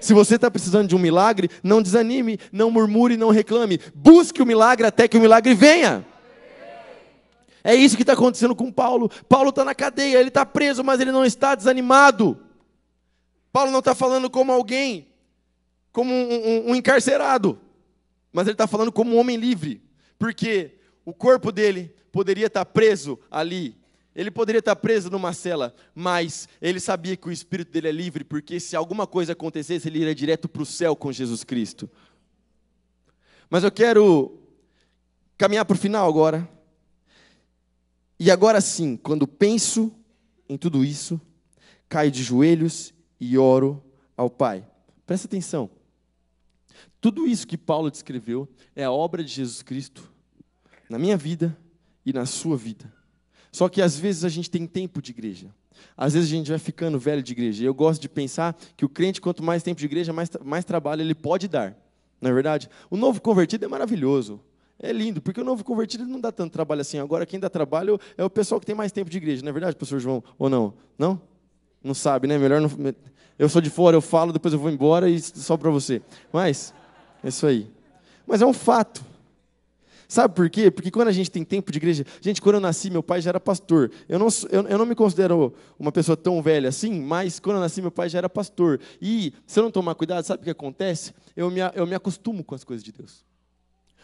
[0.00, 4.46] Se você está precisando de um milagre, não desanime, não murmure, não reclame, busque o
[4.46, 6.06] milagre até que o milagre venha.
[7.62, 9.10] É isso que está acontecendo com Paulo.
[9.28, 12.38] Paulo está na cadeia, ele está preso, mas ele não está desanimado.
[13.52, 15.11] Paulo não está falando como alguém,
[15.92, 17.60] como um, um, um encarcerado,
[18.32, 19.82] mas ele está falando como um homem livre,
[20.18, 23.76] porque o corpo dele poderia estar tá preso ali,
[24.14, 27.92] ele poderia estar tá preso numa cela, mas ele sabia que o espírito dele é
[27.92, 31.88] livre, porque se alguma coisa acontecesse, ele iria direto para o céu com Jesus Cristo.
[33.48, 34.38] Mas eu quero
[35.36, 36.48] caminhar para o final agora.
[38.18, 39.92] E agora sim, quando penso
[40.48, 41.20] em tudo isso,
[41.88, 43.82] caio de joelhos e oro
[44.16, 44.64] ao Pai.
[45.06, 45.68] Presta atenção.
[47.02, 50.08] Tudo isso que Paulo descreveu é a obra de Jesus Cristo
[50.88, 51.58] na minha vida
[52.06, 52.90] e na sua vida.
[53.50, 55.52] Só que às vezes a gente tem tempo de igreja.
[55.96, 57.64] Às vezes a gente vai ficando velho de igreja.
[57.64, 61.02] Eu gosto de pensar que o crente, quanto mais tempo de igreja, mais, mais trabalho
[61.02, 61.76] ele pode dar.
[62.20, 62.70] Não é verdade?
[62.88, 64.40] O novo convertido é maravilhoso.
[64.78, 67.00] É lindo, porque o novo convertido não dá tanto trabalho assim.
[67.00, 69.52] Agora, quem dá trabalho é o pessoal que tem mais tempo de igreja, não é
[69.52, 70.22] verdade, professor João?
[70.38, 70.72] Ou não?
[70.96, 71.20] Não?
[71.82, 72.38] Não sabe, né?
[72.38, 72.70] Melhor não.
[73.36, 76.00] Eu sou de fora, eu falo, depois eu vou embora e só para você.
[76.32, 76.72] Mas,
[77.28, 77.70] isso aí.
[78.26, 79.04] Mas é um fato.
[80.12, 80.70] Sabe por quê?
[80.70, 82.04] Porque quando a gente tem tempo de igreja.
[82.20, 83.90] Gente, quando eu nasci, meu pai já era pastor.
[84.06, 87.60] Eu não, eu, eu não me considero uma pessoa tão velha assim, mas quando eu
[87.62, 88.78] nasci, meu pai já era pastor.
[89.00, 91.14] E se eu não tomar cuidado, sabe o que acontece?
[91.34, 93.24] Eu me, eu me acostumo com as coisas de Deus.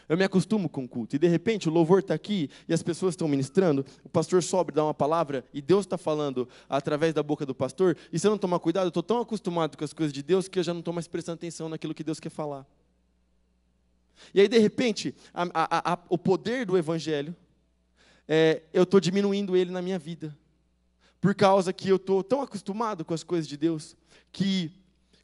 [0.09, 1.15] Eu me acostumo com o culto.
[1.15, 3.85] E de repente o louvor está aqui e as pessoas estão ministrando.
[4.03, 7.95] O pastor sobe, dá uma palavra e Deus está falando através da boca do pastor.
[8.11, 10.49] E se eu não tomar cuidado, eu estou tão acostumado com as coisas de Deus
[10.49, 12.67] que eu já não estou mais prestando atenção naquilo que Deus quer falar.
[14.33, 17.35] E aí, de repente, a, a, a, o poder do Evangelho,
[18.27, 20.37] é, eu estou diminuindo ele na minha vida.
[21.21, 23.97] Por causa que eu estou tão acostumado com as coisas de Deus,
[24.31, 24.71] que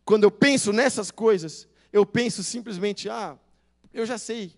[0.04, 3.38] quando eu penso nessas coisas, eu penso simplesmente, ah,
[3.92, 4.52] eu já sei.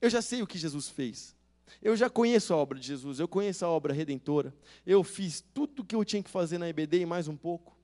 [0.00, 1.34] Eu já sei o que Jesus fez.
[1.80, 4.54] Eu já conheço a obra de Jesus, eu conheço a obra redentora.
[4.86, 7.76] Eu fiz tudo o que eu tinha que fazer na EBD e mais um pouco.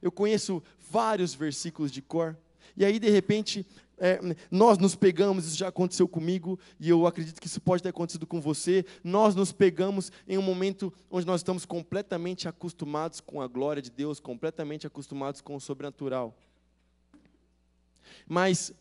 [0.00, 2.36] Eu conheço vários versículos de cor.
[2.76, 3.66] E aí, de repente,
[3.98, 7.90] é, nós nos pegamos, isso já aconteceu comigo, e eu acredito que isso pode ter
[7.90, 8.84] acontecido com você.
[9.02, 13.90] Nós nos pegamos em um momento onde nós estamos completamente acostumados com a glória de
[13.90, 16.36] Deus, completamente acostumados com o sobrenatural.
[18.26, 18.72] Mas,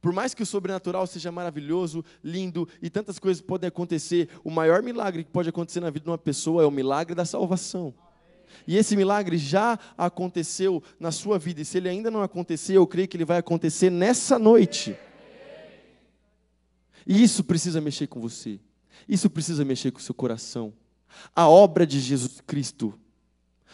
[0.00, 4.82] por mais que o sobrenatural seja maravilhoso, lindo e tantas coisas podem acontecer, o maior
[4.82, 7.94] milagre que pode acontecer na vida de uma pessoa é o milagre da salvação.
[8.66, 12.86] E esse milagre já aconteceu na sua vida, e se ele ainda não aconteceu, eu
[12.86, 14.96] creio que ele vai acontecer nessa noite.
[17.06, 18.58] E isso precisa mexer com você,
[19.08, 20.72] isso precisa mexer com o seu coração.
[21.34, 22.98] A obra de Jesus Cristo,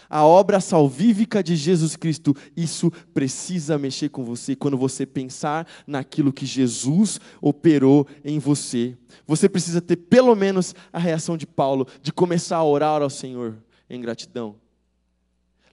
[0.09, 6.33] a obra salvífica de Jesus Cristo, isso precisa mexer com você quando você pensar naquilo
[6.33, 8.97] que Jesus operou em você.
[9.27, 13.57] Você precisa ter pelo menos a reação de Paulo, de começar a orar ao Senhor
[13.88, 14.57] em gratidão.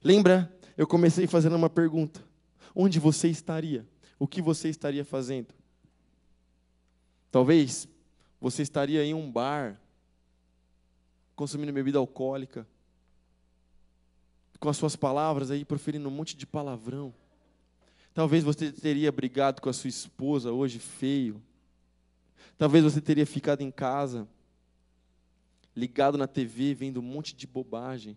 [0.02, 0.52] Lembra?
[0.76, 2.24] Eu comecei fazendo uma pergunta:
[2.74, 3.86] onde você estaria?
[4.18, 5.54] O que você estaria fazendo?
[7.30, 7.88] Talvez
[8.40, 9.80] você estaria em um bar,
[11.34, 12.66] consumindo bebida alcoólica,
[14.58, 17.14] com as suas palavras aí proferindo um monte de palavrão.
[18.14, 21.40] Talvez você teria brigado com a sua esposa hoje feio.
[22.56, 24.26] Talvez você teria ficado em casa,
[25.76, 28.16] ligado na TV, vendo um monte de bobagem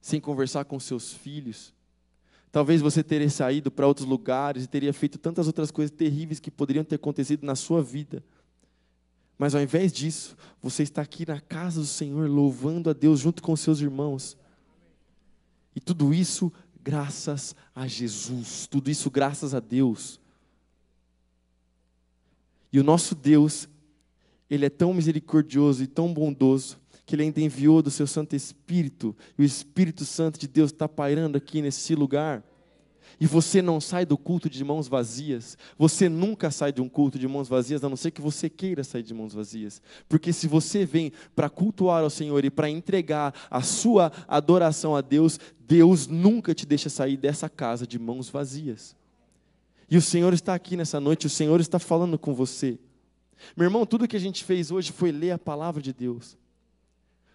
[0.00, 1.72] sem conversar com seus filhos.
[2.50, 6.50] Talvez você teria saído para outros lugares e teria feito tantas outras coisas terríveis que
[6.50, 8.22] poderiam ter acontecido na sua vida.
[9.38, 13.42] Mas ao invés disso, você está aqui na casa do Senhor, louvando a Deus junto
[13.42, 14.36] com seus irmãos.
[15.76, 20.18] E tudo isso graças a Jesus, tudo isso graças a Deus.
[22.72, 23.68] E o nosso Deus,
[24.50, 26.78] Ele é tão misericordioso e tão bondoso,
[27.08, 30.86] que Ele ainda enviou do seu Santo Espírito, e o Espírito Santo de Deus está
[30.86, 32.44] pairando aqui nesse lugar.
[33.18, 35.56] E você não sai do culto de mãos vazias.
[35.78, 38.84] Você nunca sai de um culto de mãos vazias, a não ser que você queira
[38.84, 39.80] sair de mãos vazias.
[40.06, 45.00] Porque se você vem para cultuar ao Senhor e para entregar a sua adoração a
[45.00, 48.94] Deus, Deus nunca te deixa sair dessa casa de mãos vazias.
[49.90, 52.78] E o Senhor está aqui nessa noite, o Senhor está falando com você.
[53.56, 56.36] Meu irmão, tudo que a gente fez hoje foi ler a palavra de Deus.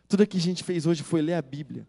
[0.07, 1.87] Tudo que a gente fez hoje foi ler a Bíblia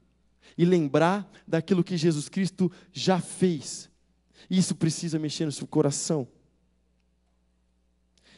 [0.57, 3.90] e lembrar daquilo que Jesus Cristo já fez.
[4.48, 6.27] Isso precisa mexer no seu coração.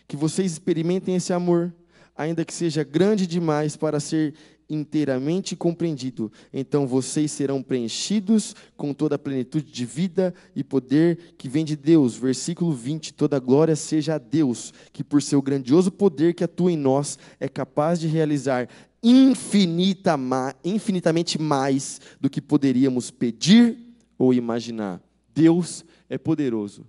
[0.09, 1.75] Que vocês experimentem esse amor,
[2.17, 4.35] ainda que seja grande demais para ser
[4.69, 6.31] inteiramente compreendido.
[6.53, 11.77] Então vocês serão preenchidos com toda a plenitude de vida e poder que vem de
[11.77, 12.17] Deus.
[12.17, 16.77] Versículo 20: Toda glória seja a Deus, que por seu grandioso poder que atua em
[16.77, 18.69] nós é capaz de realizar
[19.09, 20.19] infinita,
[20.65, 23.79] infinitamente mais do que poderíamos pedir
[24.19, 25.01] ou imaginar.
[25.33, 26.87] Deus é poderoso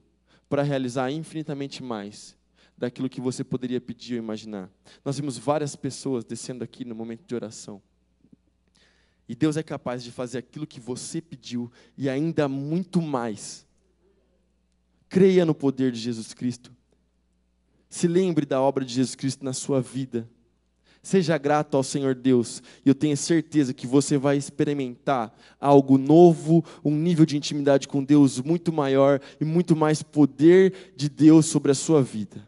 [0.50, 2.36] para realizar infinitamente mais
[2.76, 4.70] daquilo que você poderia pedir ou imaginar.
[5.06, 7.82] Nós vimos várias pessoas descendo aqui no momento de oração.
[9.30, 13.68] E Deus é capaz de fazer aquilo que você pediu e ainda muito mais.
[15.10, 16.72] Creia no poder de Jesus Cristo.
[17.90, 20.30] Se lembre da obra de Jesus Cristo na sua vida.
[21.08, 26.66] Seja grato ao Senhor Deus, e eu tenho certeza que você vai experimentar algo novo,
[26.84, 31.72] um nível de intimidade com Deus muito maior e muito mais poder de Deus sobre
[31.72, 32.46] a sua vida.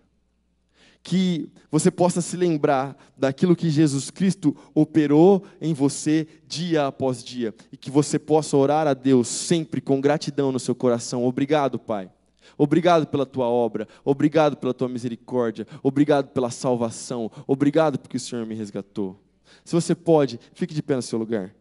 [1.01, 7.55] Que você possa se lembrar daquilo que Jesus Cristo operou em você dia após dia,
[7.71, 11.23] e que você possa orar a Deus sempre com gratidão no seu coração.
[11.23, 12.11] Obrigado, Pai
[12.57, 18.45] Obrigado pela tua obra, obrigado pela tua misericórdia, obrigado pela salvação, obrigado porque o Senhor
[18.45, 19.19] me resgatou.
[19.63, 21.53] Se você pode, fique de pé no seu lugar.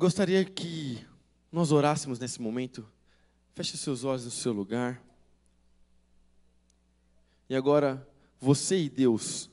[0.00, 0.98] Eu gostaria que
[1.52, 2.86] nós orássemos nesse momento.
[3.54, 4.98] Feche seus olhos no seu lugar.
[7.50, 8.08] E agora,
[8.40, 9.50] você e Deus,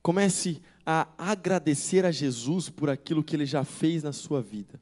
[0.00, 4.80] comece a agradecer a Jesus por aquilo que ele já fez na sua vida.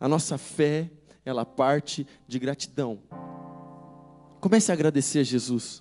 [0.00, 0.90] A nossa fé,
[1.24, 2.98] ela parte de gratidão.
[4.40, 5.80] Comece a agradecer a Jesus.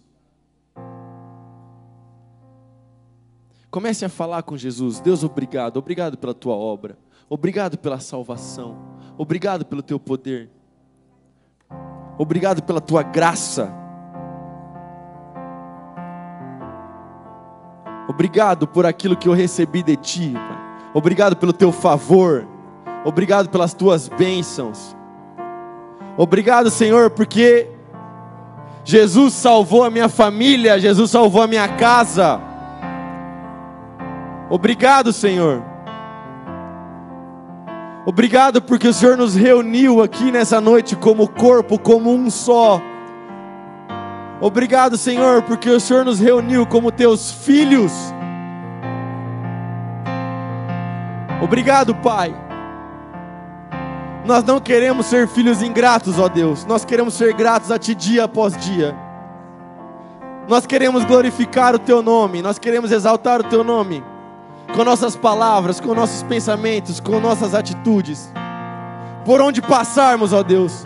[3.71, 4.99] Comece a falar com Jesus.
[4.99, 5.77] Deus, obrigado.
[5.77, 7.06] Obrigado pela tua obra.
[7.29, 8.77] Obrigado pela salvação.
[9.17, 10.49] Obrigado pelo teu poder.
[12.17, 13.73] Obrigado pela tua graça.
[18.07, 20.33] Obrigado por aquilo que eu recebi de ti.
[20.33, 20.57] Pai.
[20.93, 22.47] Obrigado pelo teu favor.
[23.03, 24.95] Obrigado pelas tuas bênçãos.
[26.17, 27.69] Obrigado, Senhor, porque
[28.83, 32.41] Jesus salvou a minha família, Jesus salvou a minha casa.
[34.49, 35.61] Obrigado, Senhor.
[38.09, 42.81] Obrigado porque o Senhor nos reuniu aqui nessa noite como corpo, como um só.
[44.39, 47.91] Obrigado, Senhor, porque o Senhor nos reuniu como teus filhos.
[51.43, 52.33] Obrigado, Pai.
[54.25, 56.65] Nós não queremos ser filhos ingratos, ó Deus.
[56.65, 58.95] Nós queremos ser gratos a Ti dia após dia.
[60.47, 62.41] Nós queremos glorificar o Teu nome.
[62.41, 64.01] Nós queremos exaltar o Teu nome
[64.75, 68.31] com nossas palavras, com nossos pensamentos, com nossas atitudes.
[69.25, 70.83] Por onde passarmos, ó Deus,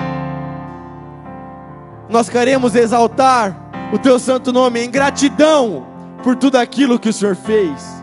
[2.10, 3.56] nós queremos exaltar
[3.94, 5.86] o Teu santo nome em gratidão
[6.24, 8.02] por tudo aquilo que o Senhor fez.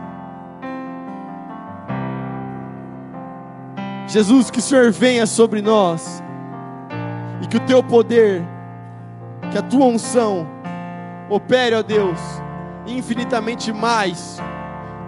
[4.06, 6.22] Jesus, que o Senhor venha sobre nós
[7.42, 8.42] e que o Teu poder,
[9.50, 10.46] que a Tua unção
[11.28, 12.18] opere, ó Deus,
[12.86, 14.40] infinitamente mais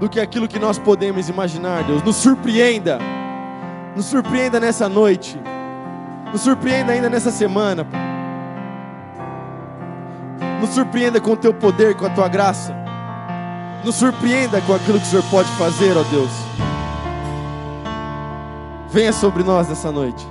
[0.00, 2.02] do que aquilo que nós podemos imaginar, Deus.
[2.02, 2.98] Nos surpreenda,
[3.94, 5.38] nos surpreenda nessa noite,
[6.32, 7.86] nos surpreenda ainda nessa semana,
[10.60, 12.76] Nos surpreenda com o teu poder, com a tua graça.
[13.82, 16.30] Nos surpreenda com aquilo que o Senhor pode fazer, ó Deus.
[18.90, 20.26] Venha sobre nós nessa noite.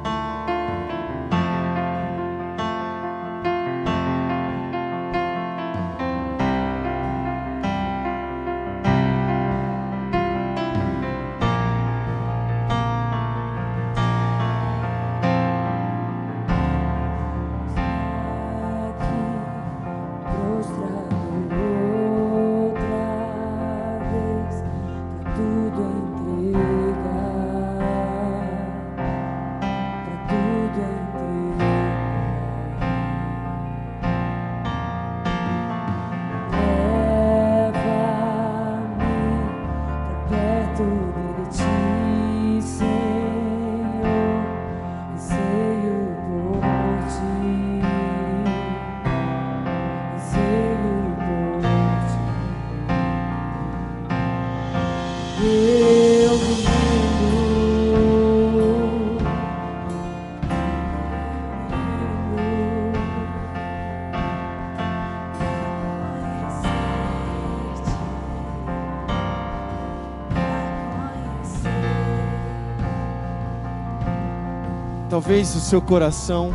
[75.09, 76.51] Talvez o seu coração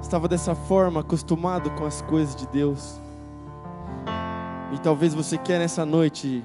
[0.00, 2.98] estava dessa forma, acostumado com as coisas de Deus.
[4.72, 6.42] E talvez você quer nessa noite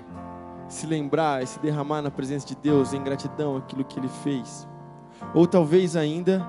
[0.68, 4.68] se lembrar e se derramar na presença de Deus em gratidão aquilo que Ele fez.
[5.34, 6.46] Ou talvez ainda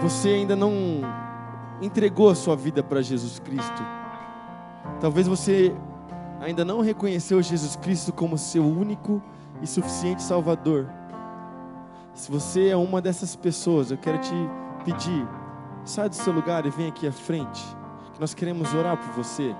[0.00, 0.72] você ainda não
[1.82, 3.82] entregou a sua vida para Jesus Cristo.
[5.02, 5.74] Talvez você
[6.40, 9.22] ainda não reconheceu Jesus Cristo como seu único
[9.60, 10.97] e suficiente Salvador.
[12.18, 14.34] Se você é uma dessas pessoas, eu quero te
[14.84, 15.24] pedir,
[15.84, 17.64] sai do seu lugar e vem aqui à frente,
[18.12, 19.54] que nós queremos orar por você.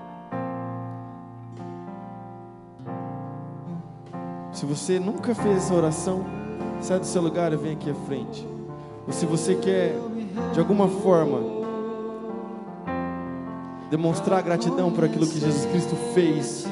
[4.51, 6.25] Se você nunca fez essa oração,
[6.81, 8.45] sai do seu lugar e vem aqui à frente.
[9.07, 9.95] Ou se você quer,
[10.51, 11.39] de alguma forma,
[13.89, 16.67] demonstrar gratidão por aquilo que Jesus Cristo fez,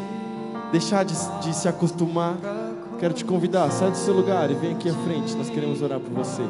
[0.69, 2.35] deixar de, de se acostumar
[2.99, 5.35] Quero te convidar, sai do seu lugar e vem aqui à frente.
[5.35, 6.41] Nós queremos orar por você.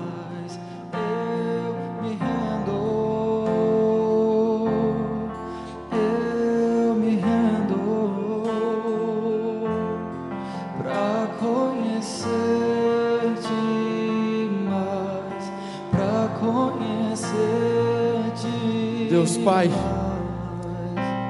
[19.09, 19.69] Deus Pai,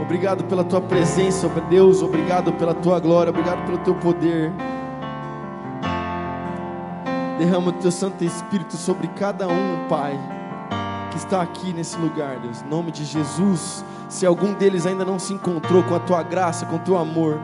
[0.01, 4.51] obrigado pela tua presença, Deus, obrigado pela tua glória, obrigado pelo teu poder.
[7.37, 10.19] Derrama o teu Santo Espírito sobre cada um, Pai,
[11.11, 12.63] que está aqui nesse lugar, Deus.
[12.63, 13.85] Em nome de Jesus.
[14.09, 17.39] Se algum deles ainda não se encontrou com a tua graça, com o teu amor,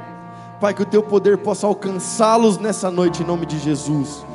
[0.60, 4.26] Pai, que o teu poder possa alcançá-los nessa noite, em nome de Jesus.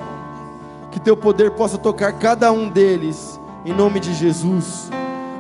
[0.93, 4.91] Que teu poder possa tocar cada um deles, em nome de Jesus.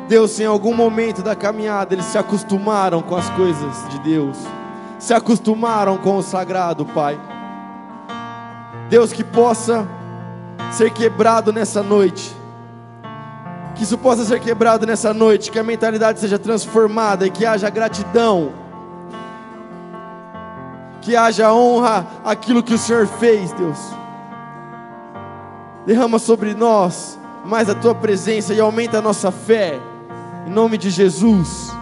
[0.09, 4.37] Deus, em algum momento da caminhada eles se acostumaram com as coisas de Deus,
[4.99, 7.21] se acostumaram com o sagrado, Pai.
[8.89, 9.87] Deus, que possa
[10.71, 12.37] ser quebrado nessa noite.
[13.75, 17.71] Que isso possa ser quebrado nessa noite, que a mentalidade seja transformada e que haja
[17.71, 18.53] gratidão.
[21.01, 23.79] Que haja honra aquilo que o Senhor fez, Deus.
[25.87, 29.81] Derrama sobre nós mais a tua presença e aumenta a nossa fé.
[30.47, 31.73] Em nome de Jesus.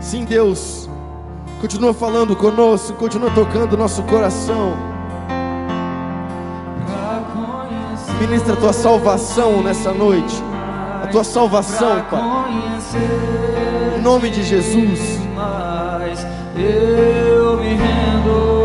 [0.00, 0.88] Sim, Deus.
[1.60, 4.95] Continua falando conosco, continua tocando nosso coração.
[8.20, 10.42] Ministra a tua salvação nessa noite.
[11.02, 12.22] A tua salvação, Pai.
[13.98, 15.20] Em nome de Jesus.
[16.56, 18.55] Eu me rendo.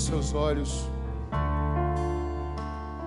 [0.00, 0.88] Seus olhos.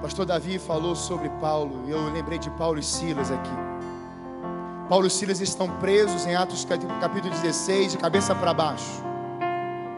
[0.02, 3.50] Pastor Davi falou sobre Paulo, e eu lembrei de Paulo e Silas aqui.
[4.88, 9.04] Paulo e Silas estão presos em Atos capítulo 16, de cabeça para baixo.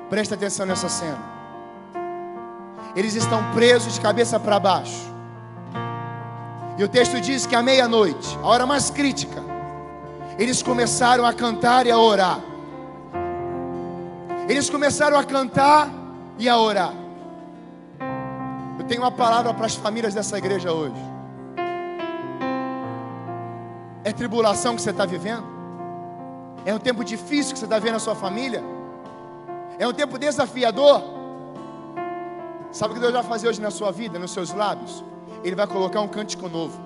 [0.10, 1.20] Presta atenção nessa cena.
[2.96, 5.14] Eles estão presos de cabeça para baixo.
[6.78, 9.44] E o texto diz que à meia-noite, a hora mais crítica,
[10.40, 12.40] eles começaram a cantar e a orar.
[14.48, 16.05] Eles começaram a cantar
[16.38, 16.94] e a orar.
[18.78, 21.16] Eu tenho uma palavra para as famílias dessa igreja hoje.
[24.04, 25.44] É tribulação que você está vivendo?
[26.66, 28.64] É um tempo difícil que você está vendo na sua família?
[29.80, 31.02] É um tempo desafiador?
[32.72, 35.04] Sabe o que Deus vai fazer hoje na sua vida, nos seus lábios?
[35.44, 36.80] Ele vai colocar um cântico novo.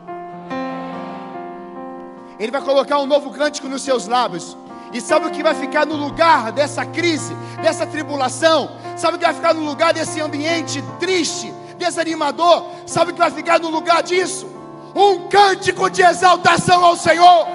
[2.39, 4.55] Ele vai colocar um novo cântico nos seus lábios.
[4.91, 8.71] E sabe o que vai ficar no lugar dessa crise, dessa tribulação?
[8.97, 12.65] Sabe o que vai ficar no lugar desse ambiente triste, desanimador?
[12.85, 14.47] Sabe o que vai ficar no lugar disso?
[14.95, 17.47] Um cântico de exaltação ao Senhor.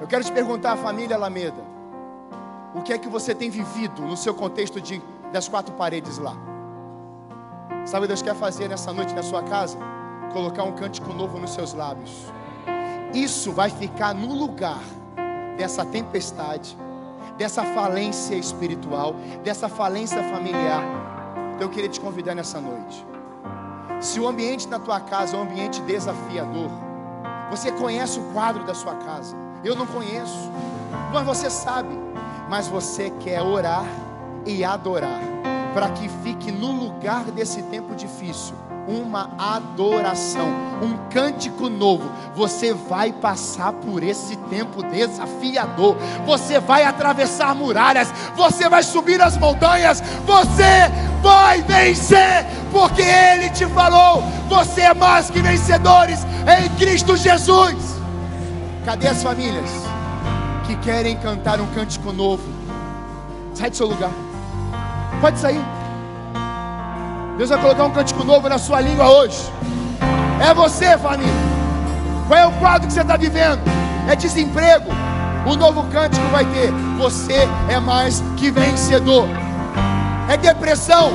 [0.00, 1.62] Eu quero te perguntar, família Alameda,
[2.74, 5.00] o que é que você tem vivido no seu contexto de,
[5.32, 6.34] das quatro paredes lá?
[7.84, 9.78] Sabe o que Deus quer fazer nessa noite na sua casa?
[10.32, 12.26] colocar um cântico novo nos seus lábios.
[13.14, 14.80] Isso vai ficar no lugar
[15.62, 16.76] dessa tempestade,
[17.38, 20.82] dessa falência espiritual, dessa falência familiar.
[21.54, 23.06] Então eu queria te convidar nessa noite.
[24.00, 26.68] Se o ambiente na tua casa é um ambiente desafiador,
[27.48, 29.36] você conhece o quadro da sua casa.
[29.62, 30.50] Eu não conheço,
[31.12, 31.96] mas você sabe.
[32.50, 33.86] Mas você quer orar
[34.44, 35.20] e adorar,
[35.72, 38.56] para que fique no lugar desse tempo difícil
[38.86, 40.48] uma adoração,
[40.82, 42.10] um cântico novo.
[42.34, 45.96] Você vai passar por esse tempo desafiador.
[46.26, 50.90] Você vai atravessar muralhas, você vai subir as montanhas, você
[51.22, 58.00] vai vencer, porque ele te falou: você é mais que vencedores em Cristo Jesus.
[58.84, 59.70] Cadê as famílias
[60.66, 62.42] que querem cantar um cântico novo?
[63.54, 64.10] Sai do seu lugar.
[65.20, 65.81] Pode sair.
[67.36, 69.38] Deus vai colocar um cântico novo na sua língua hoje.
[70.40, 71.32] É você, família.
[72.28, 73.60] Qual é o quadro que você está vivendo?
[74.08, 74.90] É desemprego.
[75.46, 76.70] O novo cântico vai ter.
[76.98, 79.26] Você é mais que vencedor.
[80.28, 81.12] É depressão.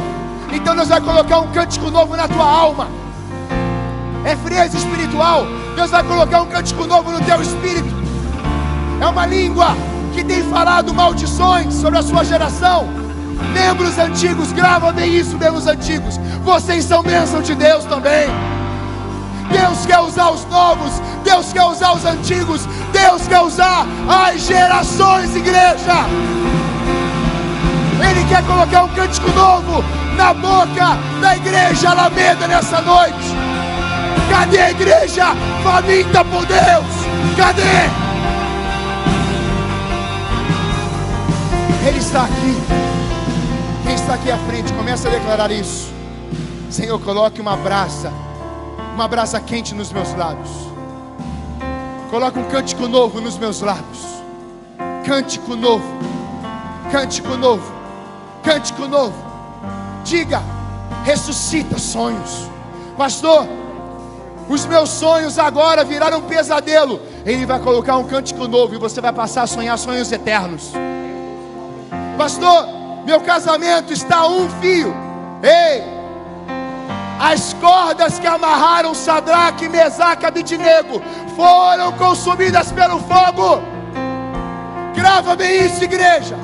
[0.52, 2.88] Então Deus vai colocar um cântico novo na tua alma.
[4.26, 5.46] É frieza espiritual.
[5.76, 7.96] Deus vai colocar um cântico novo no teu espírito.
[9.00, 9.68] É uma língua
[10.14, 13.07] que tem falado maldições sobre a sua geração.
[13.54, 16.20] Membros antigos, grava bem isso, membros antigos.
[16.44, 18.28] Vocês são bênção de Deus também.
[19.52, 25.36] Deus quer usar os novos, Deus quer usar os antigos, Deus quer usar as gerações,
[25.36, 26.06] igreja.
[28.10, 29.84] Ele quer colocar um cântico novo
[30.16, 33.36] na boca da igreja Alameda nessa noite.
[34.30, 35.26] Cadê a igreja
[35.64, 37.38] faminta por Deus?
[37.38, 37.62] Cadê?
[41.88, 42.87] Ele está aqui.
[43.88, 45.94] Quem está aqui à frente, começa a declarar isso.
[46.70, 48.12] Senhor, coloque uma brasa,
[48.94, 50.52] uma brasa quente nos meus lábios.
[52.10, 54.06] Coloque um cântico novo nos meus lábios.
[55.06, 55.86] Cântico novo.
[56.92, 57.72] Cântico novo.
[58.44, 59.16] Cântico novo.
[60.04, 60.44] Diga,
[61.06, 62.50] ressuscita sonhos.
[62.98, 63.48] Pastor,
[64.50, 67.00] os meus sonhos agora viraram um pesadelo.
[67.26, 70.74] Ele vai colocar um cântico novo e você vai passar a sonhar sonhos eternos.
[72.18, 72.77] Pastor,
[73.08, 74.94] meu casamento está a um fio.
[75.42, 75.82] Ei,
[77.18, 81.02] as cordas que amarraram Sadraque, Mesaque Abidnego
[81.34, 83.62] foram consumidas pelo fogo.
[84.94, 86.36] Grava bem isso, igreja.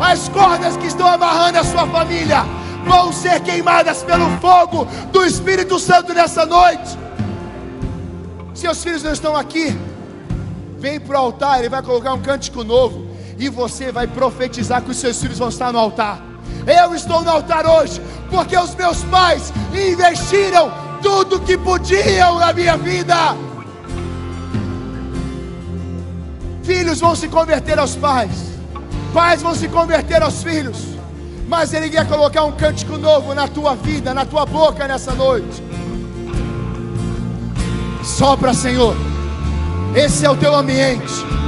[0.00, 2.44] As cordas que estão amarrando a sua família
[2.86, 6.96] vão ser queimadas pelo fogo do Espírito Santo nessa noite.
[8.54, 9.76] Seus filhos não estão aqui.
[10.78, 13.11] Vem para o altar, ele vai colocar um cântico novo.
[13.42, 16.22] E você vai profetizar que os seus filhos vão estar no altar.
[16.64, 20.70] Eu estou no altar hoje, porque os meus pais investiram
[21.02, 23.36] tudo que podiam na minha vida.
[26.62, 28.30] Filhos vão se converter aos pais,
[29.12, 30.78] pais vão se converter aos filhos,
[31.48, 35.60] mas Ele quer colocar um cântico novo na tua vida, na tua boca nessa noite.
[38.04, 38.94] Sopra, Senhor,
[39.96, 41.41] esse é o teu ambiente.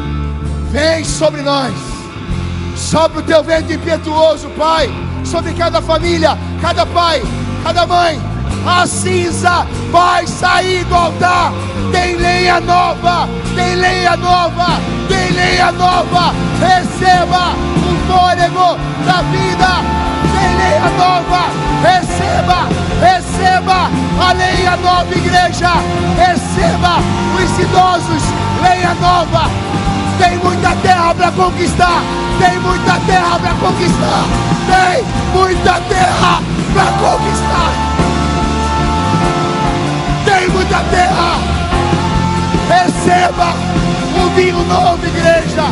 [0.75, 1.73] Vem sobre nós.
[2.75, 4.91] Sopra o teu vento impetuoso, Pai,
[5.25, 7.23] sobre cada família, cada pai,
[7.63, 8.21] cada mãe.
[8.67, 11.53] A cinza vai sair do altar.
[11.93, 16.35] Tem lenha nova, tem lenha nova, tem lenha nova.
[16.59, 19.79] Receba o fôlego da vida.
[20.35, 21.51] Tem lenha nova.
[21.85, 22.69] Receba,
[23.01, 25.71] receba a lenha nova, igreja.
[26.19, 26.99] Receba
[27.37, 28.23] os idosos,
[28.61, 29.49] lenha nova.
[30.25, 32.03] Tem muita terra para conquistar.
[32.39, 34.25] Tem muita terra para conquistar.
[34.67, 35.05] Tem
[35.35, 36.41] muita terra
[36.73, 37.73] para conquistar.
[40.25, 41.39] Tem muita terra.
[42.71, 43.53] Receba
[44.17, 45.65] um vinho novo, igreja.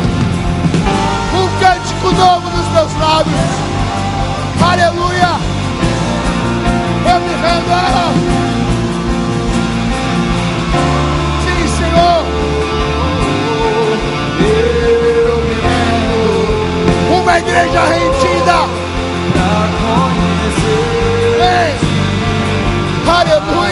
[1.33, 3.49] Um cântico novo nos meus lábios.
[4.61, 5.39] Aleluia.
[7.07, 7.73] Eu me rendo.
[10.83, 11.12] Sim,
[17.23, 18.67] Uma igreja rendida.
[21.39, 21.73] Ei.
[23.09, 23.62] Aleluia.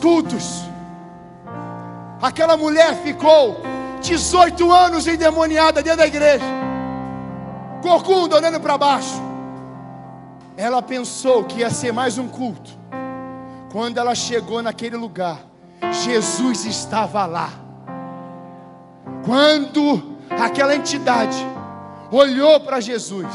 [0.00, 0.62] Cultos.
[2.20, 3.60] Aquela mulher ficou
[4.00, 6.44] 18 anos endemoniada dentro da igreja.
[7.82, 9.20] Corcunda olhando para baixo.
[10.56, 12.70] Ela pensou que ia ser mais um culto.
[13.72, 15.38] Quando ela chegou naquele lugar,
[16.04, 17.50] Jesus estava lá.
[19.24, 21.36] Quando aquela entidade
[22.10, 23.26] olhou para Jesus,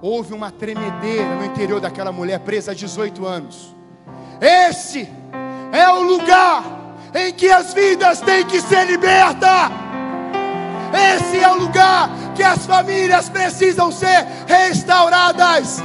[0.00, 3.77] houve uma tremedeira no interior daquela mulher presa há 18 anos.
[4.40, 5.08] Esse
[5.72, 6.64] é o lugar
[7.14, 9.70] em que as vidas têm que ser libertas.
[10.92, 15.82] Esse é o lugar que as famílias precisam ser restauradas.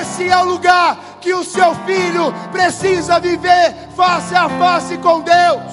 [0.00, 5.72] Esse é o lugar que o seu filho precisa viver face a face com Deus.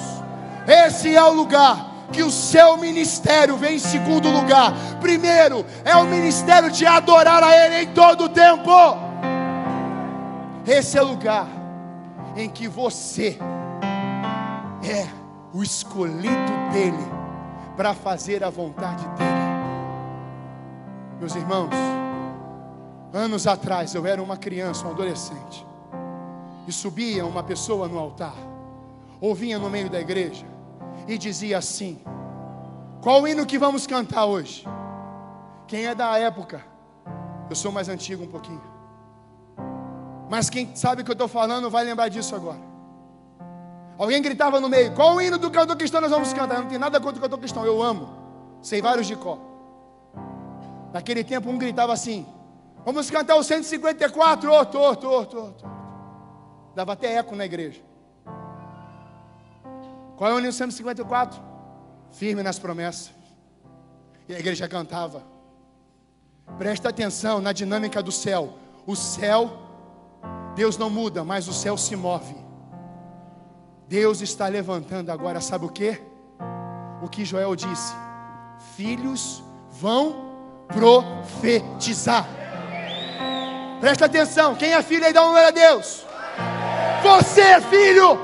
[0.66, 4.72] Esse é o lugar que o seu ministério vem em segundo lugar.
[5.00, 8.70] Primeiro é o ministério de adorar a Ele em todo o tempo.
[10.66, 11.59] Esse é o lugar
[12.40, 13.38] em que você
[14.82, 15.06] é
[15.52, 16.96] o escolhido dele
[17.76, 19.30] para fazer a vontade dele.
[21.18, 21.70] Meus irmãos,
[23.12, 25.66] anos atrás eu era uma criança, um adolescente,
[26.66, 28.36] e subia uma pessoa no altar,
[29.20, 30.46] ou vinha no meio da igreja
[31.06, 32.00] e dizia assim:
[33.02, 34.64] Qual o hino que vamos cantar hoje?
[35.66, 36.64] Quem é da época?
[37.50, 38.79] Eu sou mais antigo um pouquinho.
[40.30, 42.60] Mas quem sabe o que eu estou falando vai lembrar disso agora.
[43.98, 46.54] Alguém gritava no meio: Qual o hino do cantor cristão nós vamos cantar?
[46.54, 48.08] Eu não tenho nada contra o cantor cristão, eu amo.
[48.62, 49.40] Sei vários de cor.
[50.92, 52.24] Naquele tempo um gritava assim:
[52.84, 55.66] Vamos cantar o 154, ô, tô, tô, tô, tô.
[56.76, 57.82] Dava até eco na igreja.
[60.16, 61.42] Qual é o hino 154?
[62.12, 63.10] Firme nas promessas.
[64.28, 65.24] E a igreja cantava.
[66.56, 68.54] Presta atenção na dinâmica do céu.
[68.86, 69.69] O céu,
[70.54, 72.36] Deus não muda, mas o céu se move.
[73.88, 76.00] Deus está levantando agora, sabe o que?
[77.02, 77.92] O que Joel disse:
[78.76, 80.30] Filhos vão
[80.68, 82.28] profetizar.
[83.80, 86.06] Presta atenção, quem é filho aí dá uma glória a Deus.
[87.02, 88.18] Você é filho.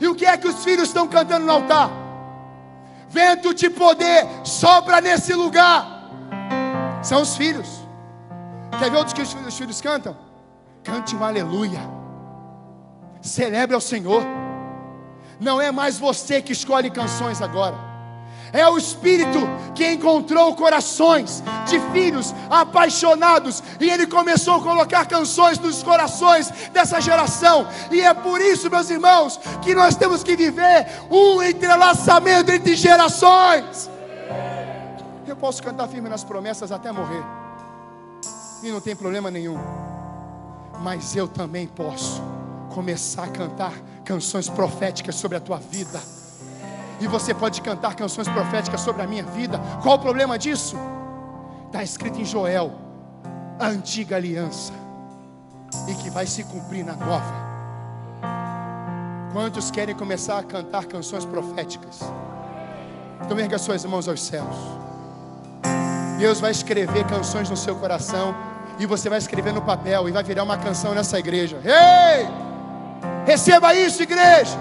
[0.00, 1.90] E o que é que os filhos estão cantando no altar?
[3.08, 6.10] Vento de poder sopra nesse lugar.
[7.02, 7.68] São os filhos.
[8.78, 10.23] Quer ver outros que os filhos cantam?
[10.84, 11.80] Cante um aleluia.
[13.22, 14.22] Celebre ao Senhor.
[15.40, 17.94] Não é mais você que escolhe canções agora.
[18.52, 19.40] É o Espírito
[19.74, 27.00] que encontrou corações de filhos apaixonados e ele começou a colocar canções nos corações dessa
[27.00, 27.66] geração.
[27.90, 33.90] E é por isso, meus irmãos, que nós temos que viver um entrelaçamento entre gerações.
[35.26, 37.24] Eu posso cantar firme nas promessas até morrer,
[38.62, 39.58] e não tem problema nenhum,
[40.80, 42.22] mas eu também posso
[42.74, 43.72] começar a cantar
[44.04, 46.00] canções proféticas sobre a tua vida
[47.00, 49.60] e você pode cantar canções proféticas sobre a minha vida.
[49.82, 50.76] Qual o problema disso?
[51.66, 52.72] Está escrito em Joel,
[53.58, 54.72] a antiga aliança,
[55.88, 57.44] e que vai se cumprir na nova.
[59.32, 62.00] Quantos querem começar a cantar canções proféticas?
[63.24, 64.56] Então erga suas mãos aos céus.
[66.18, 68.34] Deus vai escrever canções no seu coração
[68.78, 71.60] e você vai escrever no papel e vai virar uma canção nessa igreja.
[71.64, 72.28] Ei!
[73.24, 74.56] Receba isso, igreja.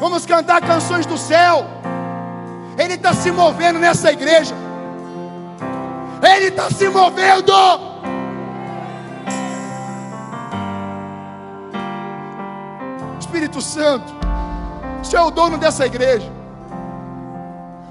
[0.00, 1.64] Vamos cantar canções do céu.
[2.78, 4.54] Ele está se movendo nessa igreja.
[6.22, 7.52] Ele está se movendo.
[13.20, 14.14] Espírito Santo,
[15.00, 16.30] o Senhor é o dono dessa igreja.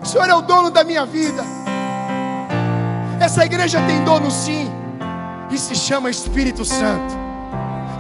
[0.01, 1.43] O Senhor é o dono da minha vida.
[3.23, 4.69] Essa igreja tem dono sim,
[5.49, 7.15] e se chama Espírito Santo.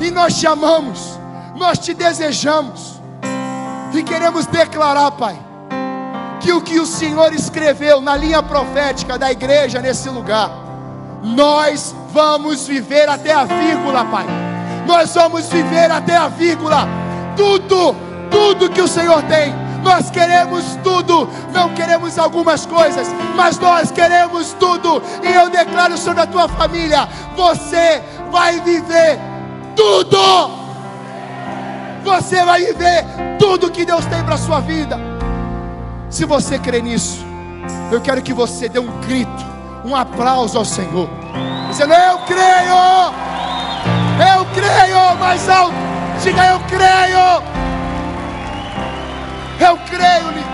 [0.01, 1.17] E nós te amamos,
[1.55, 2.99] nós te desejamos.
[3.93, 5.39] E queremos declarar, Pai,
[6.41, 10.51] que o que o Senhor escreveu na linha profética da igreja nesse lugar,
[11.23, 14.25] nós vamos viver até a vírgula, Pai.
[14.85, 16.85] Nós vamos viver até a vírgula.
[17.37, 17.95] Tudo,
[18.29, 19.62] tudo que o Senhor tem.
[19.83, 25.03] Nós queremos tudo, não queremos algumas coisas, mas nós queremos tudo.
[25.21, 29.19] E eu declaro sobre a tua família: você vai viver
[29.75, 30.63] tudo
[32.03, 33.05] você vai viver
[33.39, 34.99] tudo que Deus tem para sua vida.
[36.09, 37.25] Se você crê nisso,
[37.91, 39.45] eu quero que você dê um grito,
[39.85, 41.09] um aplauso ao Senhor,
[41.69, 43.13] dizendo: Eu creio,
[44.35, 45.73] eu creio, mais alto,
[46.21, 47.72] diga: Eu creio.
[49.65, 50.52] Eu creio-lhe